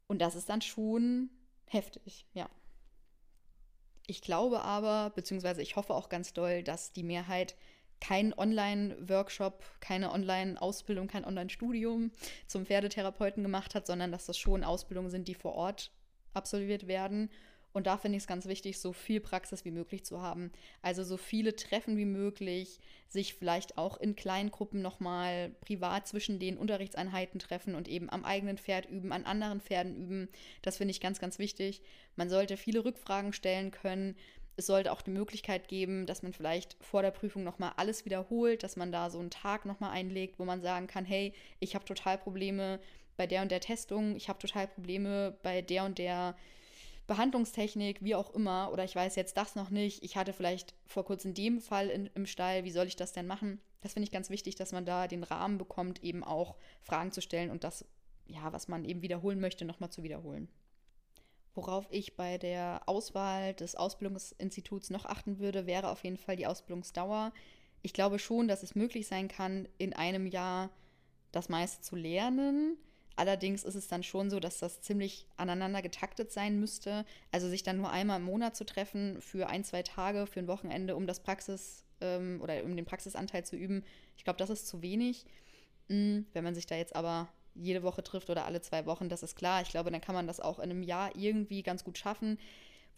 [0.07, 1.31] Und das ist dann schon
[1.67, 2.49] heftig, ja.
[4.07, 7.57] Ich glaube aber, beziehungsweise ich hoffe auch ganz doll, dass die Mehrheit
[8.01, 12.11] kein Online-Workshop, keine Online-Ausbildung, kein Online-Studium
[12.47, 15.91] zum Pferdetherapeuten gemacht hat, sondern dass das schon Ausbildungen sind, die vor Ort
[16.35, 17.31] absolviert werden.
[17.77, 20.51] Und da finde ich es ganz wichtig, so viel Praxis wie möglich zu haben.
[20.81, 26.39] Also so viele Treffen wie möglich, sich vielleicht auch in kleinen Gruppen nochmal privat zwischen
[26.39, 30.29] den Unterrichtseinheiten treffen und eben am eigenen Pferd üben, an anderen Pferden üben.
[30.63, 31.83] Das finde ich ganz, ganz wichtig.
[32.15, 34.17] Man sollte viele Rückfragen stellen können
[34.57, 38.63] es sollte auch die Möglichkeit geben, dass man vielleicht vor der Prüfung nochmal alles wiederholt,
[38.63, 41.85] dass man da so einen Tag nochmal einlegt, wo man sagen kann, hey, ich habe
[41.85, 42.81] total Probleme
[43.17, 46.37] bei der und der Testung, ich habe total Probleme bei der und der
[47.07, 51.05] Behandlungstechnik, wie auch immer, oder ich weiß jetzt das noch nicht, ich hatte vielleicht vor
[51.05, 53.61] kurzem dem Fall in, im Stall, wie soll ich das denn machen?
[53.83, 57.21] Das finde ich ganz wichtig, dass man da den Rahmen bekommt, eben auch Fragen zu
[57.21, 57.85] stellen und das,
[58.27, 60.49] ja, was man eben wiederholen möchte, nochmal zu wiederholen.
[61.57, 66.47] Worauf ich bei der Auswahl des Ausbildungsinstituts noch achten würde, wäre auf jeden Fall die
[66.47, 67.33] Ausbildungsdauer.
[67.81, 70.69] Ich glaube schon, dass es möglich sein kann, in einem Jahr
[71.33, 72.77] das meiste zu lernen.
[73.17, 77.07] Allerdings ist es dann schon so, dass das ziemlich aneinander getaktet sein müsste.
[77.33, 80.49] Also sich dann nur einmal im Monat zu treffen für ein, zwei Tage, für ein
[80.49, 83.83] Wochenende, um das Praxis ähm, oder um den Praxisanteil zu üben.
[84.19, 85.25] Ich glaube, das ist zu wenig.
[85.89, 89.23] Mhm, wenn man sich da jetzt aber jede Woche trifft oder alle zwei Wochen, das
[89.23, 89.63] ist klar.
[89.63, 92.39] Ich glaube, dann kann man das auch in einem Jahr irgendwie ganz gut schaffen.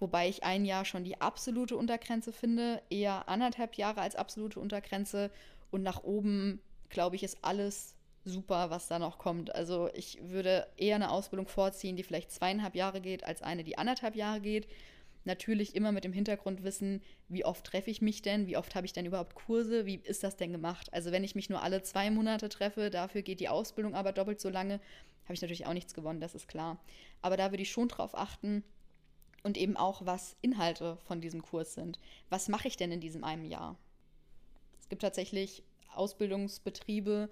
[0.00, 5.30] Wobei ich ein Jahr schon die absolute Untergrenze finde, eher anderthalb Jahre als absolute Untergrenze.
[5.70, 9.54] Und nach oben, glaube ich, ist alles super, was da noch kommt.
[9.54, 13.78] Also ich würde eher eine Ausbildung vorziehen, die vielleicht zweieinhalb Jahre geht, als eine, die
[13.78, 14.68] anderthalb Jahre geht.
[15.28, 18.86] Natürlich immer mit dem Hintergrund wissen, wie oft treffe ich mich denn, wie oft habe
[18.86, 20.90] ich denn überhaupt Kurse, wie ist das denn gemacht?
[20.94, 24.40] Also wenn ich mich nur alle zwei Monate treffe, dafür geht die Ausbildung aber doppelt
[24.40, 24.80] so lange,
[25.24, 26.82] habe ich natürlich auch nichts gewonnen, das ist klar.
[27.20, 28.64] Aber da würde ich schon drauf achten
[29.42, 32.00] und eben auch, was Inhalte von diesem Kurs sind.
[32.30, 33.76] Was mache ich denn in diesem einen Jahr?
[34.80, 35.62] Es gibt tatsächlich
[35.94, 37.28] Ausbildungsbetriebe,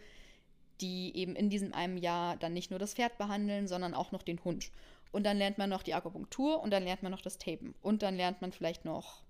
[0.82, 4.22] die eben in diesem einem Jahr dann nicht nur das Pferd behandeln, sondern auch noch
[4.22, 4.70] den Hund.
[5.16, 7.74] Und dann lernt man noch die Akupunktur und dann lernt man noch das Tapen.
[7.80, 9.22] Und dann lernt man vielleicht noch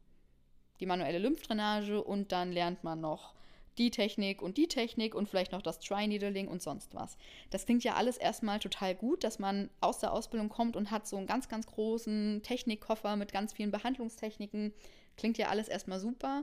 [0.81, 3.35] die manuelle Lymphdrainage und dann lernt man noch
[3.79, 7.16] die Technik und die Technik und vielleicht noch das Tri-Needling und sonst was.
[7.51, 11.07] Das klingt ja alles erstmal total gut, dass man aus der Ausbildung kommt und hat
[11.07, 14.72] so einen ganz, ganz großen Technikkoffer mit ganz vielen Behandlungstechniken.
[15.16, 16.42] Klingt ja alles erstmal super.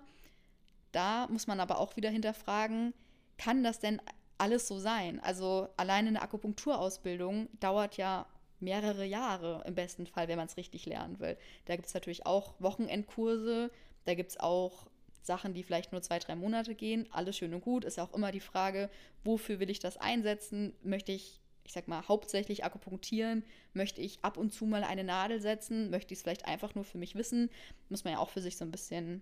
[0.93, 2.93] Da muss man aber auch wieder hinterfragen,
[3.37, 4.01] kann das denn
[4.37, 5.19] alles so sein.
[5.19, 8.25] Also alleine eine Akupunkturausbildung dauert ja
[8.63, 11.37] mehrere Jahre im besten Fall, wenn man es richtig lernen will.
[11.65, 13.71] Da gibt es natürlich auch Wochenendkurse,
[14.05, 14.87] da gibt es auch
[15.21, 17.07] Sachen, die vielleicht nur zwei, drei Monate gehen.
[17.11, 17.85] Alles schön und gut.
[17.85, 18.89] Ist ja auch immer die Frage,
[19.23, 20.73] wofür will ich das einsetzen?
[20.83, 23.43] Möchte ich, ich sag mal, hauptsächlich akupunktieren?
[23.73, 25.89] Möchte ich ab und zu mal eine Nadel setzen?
[25.89, 27.49] Möchte ich es vielleicht einfach nur für mich wissen?
[27.89, 29.21] Muss man ja auch für sich so ein bisschen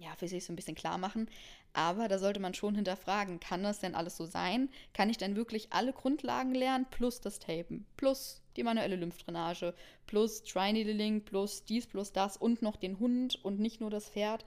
[0.00, 1.28] ja, für sich so ein bisschen klar machen.
[1.72, 4.70] Aber da sollte man schon hinterfragen, kann das denn alles so sein?
[4.94, 9.74] Kann ich denn wirklich alle Grundlagen lernen, plus das Tapen, plus die manuelle Lymphdrainage,
[10.06, 14.44] plus Tri-Needling, plus dies, plus das und noch den Hund und nicht nur das Pferd?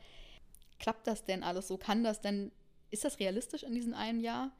[0.79, 1.77] Klappt das denn alles so?
[1.77, 2.51] Kann das denn,
[2.89, 4.51] ist das realistisch in diesem einen Jahr?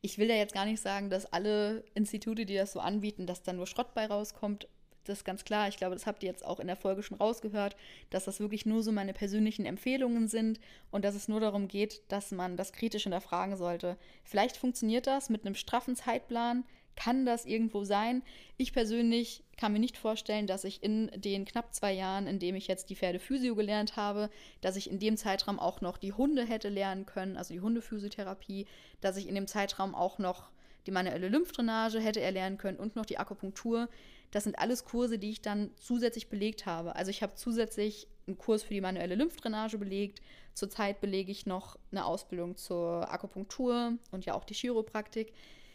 [0.00, 3.42] Ich will ja jetzt gar nicht sagen, dass alle Institute, die das so anbieten, dass
[3.42, 4.66] da nur Schrott bei rauskommt
[5.04, 5.68] das ist ganz klar.
[5.68, 7.76] Ich glaube, das habt ihr jetzt auch in der Folge schon rausgehört,
[8.10, 10.60] dass das wirklich nur so meine persönlichen Empfehlungen sind
[10.90, 13.96] und dass es nur darum geht, dass man das kritisch hinterfragen sollte.
[14.24, 16.64] Vielleicht funktioniert das mit einem straffen Zeitplan.
[16.94, 18.22] Kann das irgendwo sein?
[18.58, 22.54] Ich persönlich kann mir nicht vorstellen, dass ich in den knapp zwei Jahren, in dem
[22.54, 24.28] ich jetzt die Pferdephysio gelernt habe,
[24.60, 28.66] dass ich in dem Zeitraum auch noch die Hunde hätte lernen können, also die Hundephysiotherapie,
[29.00, 30.50] dass ich in dem Zeitraum auch noch
[30.86, 33.88] die manuelle Lymphdrainage hätte erlernen können und noch die Akupunktur.
[34.32, 36.96] Das sind alles Kurse, die ich dann zusätzlich belegt habe.
[36.96, 40.22] Also ich habe zusätzlich einen Kurs für die manuelle Lymphdrainage belegt.
[40.54, 45.34] Zurzeit belege ich noch eine Ausbildung zur Akupunktur und ja auch die Chiropraktik.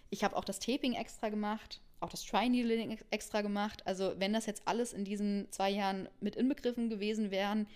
[0.09, 3.85] Ich habe auch das Taping extra gemacht, auch das Tri-Needling extra gemacht.
[3.85, 7.67] Also wenn das jetzt alles in diesen zwei Jahren mit inbegriffen gewesen wären,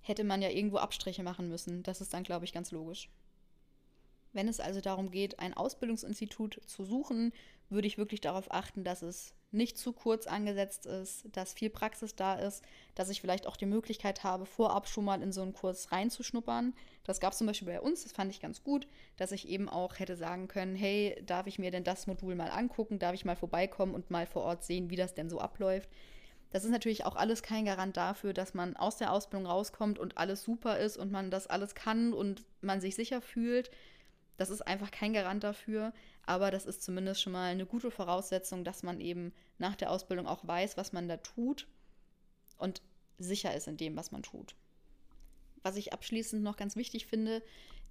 [0.00, 1.82] hätte man ja irgendwo Abstriche machen müssen.
[1.82, 3.10] Das ist dann, glaube ich, ganz logisch.
[4.32, 7.32] Wenn es also darum geht, ein Ausbildungsinstitut zu suchen,
[7.70, 12.14] würde ich wirklich darauf achten, dass es nicht zu kurz angesetzt ist, dass viel Praxis
[12.14, 12.62] da ist,
[12.94, 16.74] dass ich vielleicht auch die Möglichkeit habe, vorab schon mal in so einen Kurs reinzuschnuppern.
[17.04, 19.68] Das gab es zum Beispiel bei uns, das fand ich ganz gut, dass ich eben
[19.68, 23.24] auch hätte sagen können, hey, darf ich mir denn das Modul mal angucken, darf ich
[23.24, 25.88] mal vorbeikommen und mal vor Ort sehen, wie das denn so abläuft.
[26.50, 30.16] Das ist natürlich auch alles kein Garant dafür, dass man aus der Ausbildung rauskommt und
[30.16, 33.70] alles super ist und man das alles kann und man sich sicher fühlt.
[34.38, 35.92] Das ist einfach kein Garant dafür,
[36.24, 40.26] aber das ist zumindest schon mal eine gute Voraussetzung, dass man eben nach der Ausbildung
[40.26, 41.66] auch weiß, was man da tut
[42.56, 42.80] und
[43.18, 44.54] sicher ist in dem, was man tut.
[45.62, 47.42] Was ich abschließend noch ganz wichtig finde,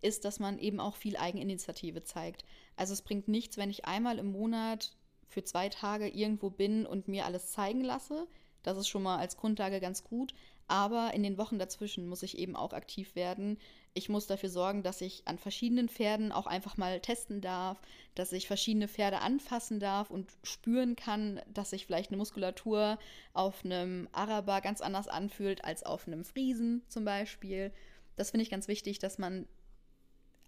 [0.01, 2.45] ist, dass man eben auch viel Eigeninitiative zeigt.
[2.77, 4.95] Also es bringt nichts, wenn ich einmal im Monat
[5.27, 8.25] für zwei Tage irgendwo bin und mir alles zeigen lasse.
[8.63, 10.33] Das ist schon mal als Grundlage ganz gut.
[10.68, 13.58] Aber in den Wochen dazwischen muss ich eben auch aktiv werden.
[13.94, 17.82] Ich muss dafür sorgen, dass ich an verschiedenen Pferden auch einfach mal testen darf,
[18.15, 23.00] dass ich verschiedene Pferde anfassen darf und spüren kann, dass sich vielleicht eine Muskulatur
[23.34, 27.72] auf einem Araber ganz anders anfühlt als auf einem Friesen zum Beispiel.
[28.18, 29.48] Das finde ich ganz wichtig, dass man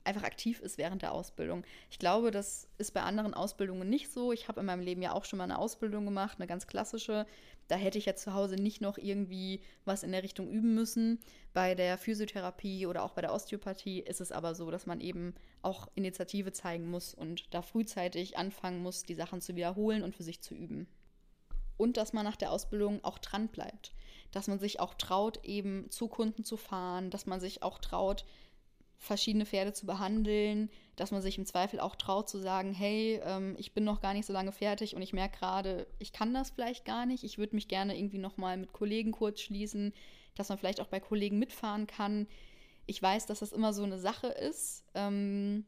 [0.09, 1.63] einfach aktiv ist während der Ausbildung.
[1.89, 4.33] Ich glaube, das ist bei anderen Ausbildungen nicht so.
[4.33, 7.25] Ich habe in meinem Leben ja auch schon mal eine Ausbildung gemacht, eine ganz klassische.
[7.67, 11.19] Da hätte ich jetzt zu Hause nicht noch irgendwie was in der Richtung üben müssen.
[11.53, 15.35] Bei der Physiotherapie oder auch bei der Osteopathie ist es aber so, dass man eben
[15.61, 20.23] auch Initiative zeigen muss und da frühzeitig anfangen muss, die Sachen zu wiederholen und für
[20.23, 20.87] sich zu üben.
[21.77, 23.93] Und dass man nach der Ausbildung auch dran bleibt.
[24.31, 28.25] Dass man sich auch traut, eben zu Kunden zu fahren, dass man sich auch traut,
[28.99, 33.55] verschiedene Pferde zu behandeln, dass man sich im Zweifel auch traut zu sagen, hey, ähm,
[33.57, 36.51] ich bin noch gar nicht so lange fertig und ich merke gerade, ich kann das
[36.51, 37.23] vielleicht gar nicht.
[37.23, 39.93] Ich würde mich gerne irgendwie nochmal mit Kollegen kurz schließen,
[40.35, 42.27] dass man vielleicht auch bei Kollegen mitfahren kann.
[42.85, 45.65] Ich weiß, dass das immer so eine Sache ist, ähm,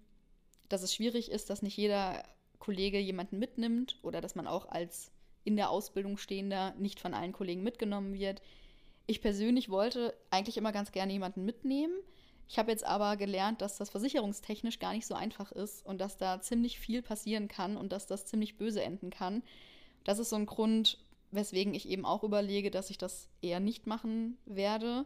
[0.68, 2.24] dass es schwierig ist, dass nicht jeder
[2.60, 5.10] Kollege jemanden mitnimmt oder dass man auch als
[5.46, 8.42] in der Ausbildung stehender nicht von allen Kollegen mitgenommen wird.
[9.08, 11.94] Ich persönlich wollte eigentlich immer ganz gerne jemanden mitnehmen
[12.52, 16.18] ich habe jetzt aber gelernt, dass das versicherungstechnisch gar nicht so einfach ist und dass
[16.18, 19.42] da ziemlich viel passieren kann und dass das ziemlich böse enden kann.
[20.04, 20.98] Das ist so ein Grund,
[21.32, 25.06] weswegen ich eben auch überlege, dass ich das eher nicht machen werde.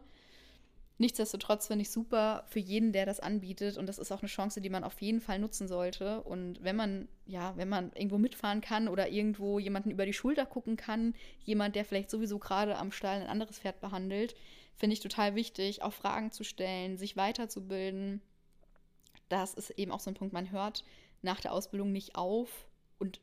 [0.98, 4.60] Nichtsdestotrotz finde ich super für jeden, der das anbietet und das ist auch eine Chance,
[4.60, 6.22] die man auf jeden Fall nutzen sollte.
[6.22, 10.46] Und wenn man, ja, wenn man irgendwo mitfahren kann oder irgendwo jemanden über die Schulter
[10.46, 14.34] gucken kann, jemand, der vielleicht sowieso gerade am Stall ein anderes Pferd behandelt,
[14.76, 18.20] finde ich total wichtig, auch Fragen zu stellen, sich weiterzubilden.
[19.28, 20.84] Das ist eben auch so ein Punkt, man hört
[21.22, 22.68] nach der Ausbildung nicht auf
[22.98, 23.20] und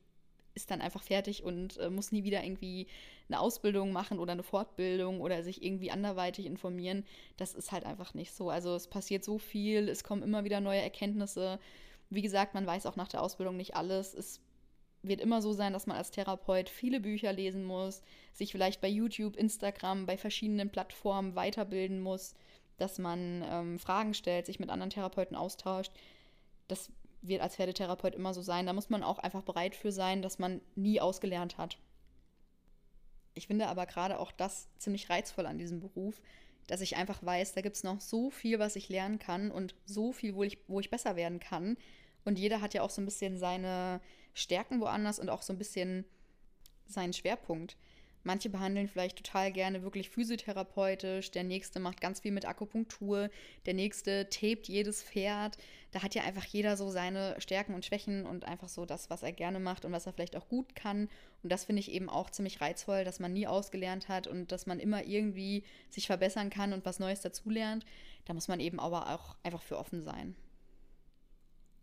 [0.55, 2.87] ist dann einfach fertig und äh, muss nie wieder irgendwie
[3.27, 7.05] eine Ausbildung machen oder eine Fortbildung oder sich irgendwie anderweitig informieren.
[7.37, 8.49] Das ist halt einfach nicht so.
[8.49, 11.59] Also es passiert so viel, es kommen immer wieder neue Erkenntnisse.
[12.09, 14.13] Wie gesagt, man weiß auch nach der Ausbildung nicht alles.
[14.13, 14.41] Es
[15.03, 18.01] wird immer so sein, dass man als Therapeut viele Bücher lesen muss,
[18.31, 22.33] sich vielleicht bei YouTube, Instagram, bei verschiedenen Plattformen weiterbilden muss,
[22.77, 25.91] dass man ähm, Fragen stellt, sich mit anderen Therapeuten austauscht.
[26.67, 26.89] Das
[27.21, 28.65] wird als Pferdetherapeut immer so sein.
[28.65, 31.77] Da muss man auch einfach bereit für sein, dass man nie ausgelernt hat.
[33.33, 36.21] Ich finde aber gerade auch das ziemlich reizvoll an diesem Beruf,
[36.67, 39.75] dass ich einfach weiß, da gibt es noch so viel, was ich lernen kann und
[39.85, 41.77] so viel, wo ich, wo ich besser werden kann.
[42.25, 43.99] Und jeder hat ja auch so ein bisschen seine,
[44.33, 46.05] Stärken woanders und auch so ein bisschen
[46.87, 47.77] seinen Schwerpunkt.
[48.25, 53.29] Manche behandeln vielleicht total gerne wirklich physiotherapeutisch, der nächste macht ganz viel mit Akupunktur,
[53.65, 55.57] der nächste tapet jedes Pferd.
[55.91, 59.23] Da hat ja einfach jeder so seine Stärken und Schwächen und einfach so das, was
[59.23, 61.09] er gerne macht und was er vielleicht auch gut kann.
[61.43, 64.67] Und das finde ich eben auch ziemlich reizvoll, dass man nie ausgelernt hat und dass
[64.67, 67.85] man immer irgendwie sich verbessern kann und was Neues dazulernt.
[68.23, 70.33] Da muss man eben aber auch einfach für offen sein.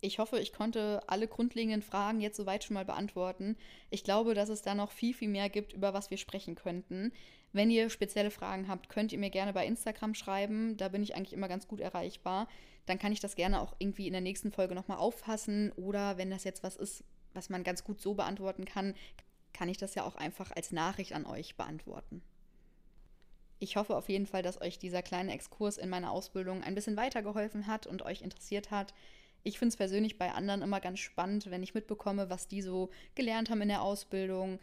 [0.03, 3.55] Ich hoffe, ich konnte alle grundlegenden Fragen jetzt soweit schon mal beantworten.
[3.91, 7.13] Ich glaube, dass es da noch viel, viel mehr gibt, über was wir sprechen könnten.
[7.53, 10.75] Wenn ihr spezielle Fragen habt, könnt ihr mir gerne bei Instagram schreiben.
[10.77, 12.47] Da bin ich eigentlich immer ganz gut erreichbar.
[12.87, 15.71] Dann kann ich das gerne auch irgendwie in der nächsten Folge nochmal auffassen.
[15.73, 18.95] Oder wenn das jetzt was ist, was man ganz gut so beantworten kann,
[19.53, 22.23] kann ich das ja auch einfach als Nachricht an euch beantworten.
[23.59, 26.97] Ich hoffe auf jeden Fall, dass euch dieser kleine Exkurs in meiner Ausbildung ein bisschen
[26.97, 28.95] weitergeholfen hat und euch interessiert hat.
[29.43, 32.89] Ich finde es persönlich bei anderen immer ganz spannend, wenn ich mitbekomme, was die so
[33.15, 34.59] gelernt haben in der Ausbildung,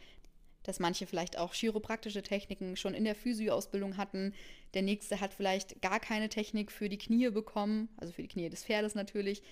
[0.63, 4.35] dass manche vielleicht auch chiropraktische Techniken schon in der Physioausbildung hatten.
[4.75, 8.51] Der nächste hat vielleicht gar keine Technik für die Knie bekommen, also für die Knie
[8.51, 9.43] des Pferdes natürlich,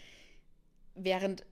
[0.95, 1.45] während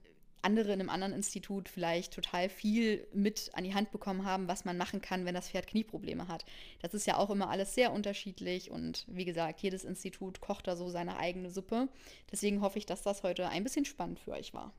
[0.45, 4.63] andere in einem anderen Institut vielleicht total viel mit an die Hand bekommen haben, was
[4.63, 6.45] man machen kann, wenn das Pferd Knieprobleme hat.
[6.81, 10.75] Das ist ja auch immer alles sehr unterschiedlich und wie gesagt, jedes Institut kocht da
[10.75, 11.89] so seine eigene Suppe.
[12.31, 14.71] Deswegen hoffe ich, dass das heute ein bisschen spannend für euch war.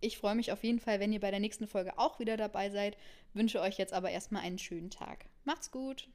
[0.00, 2.70] Ich freue mich auf jeden Fall, wenn ihr bei der nächsten Folge auch wieder dabei
[2.70, 2.96] seid.
[3.32, 5.26] Wünsche euch jetzt aber erstmal einen schönen Tag.
[5.44, 6.08] Macht's gut!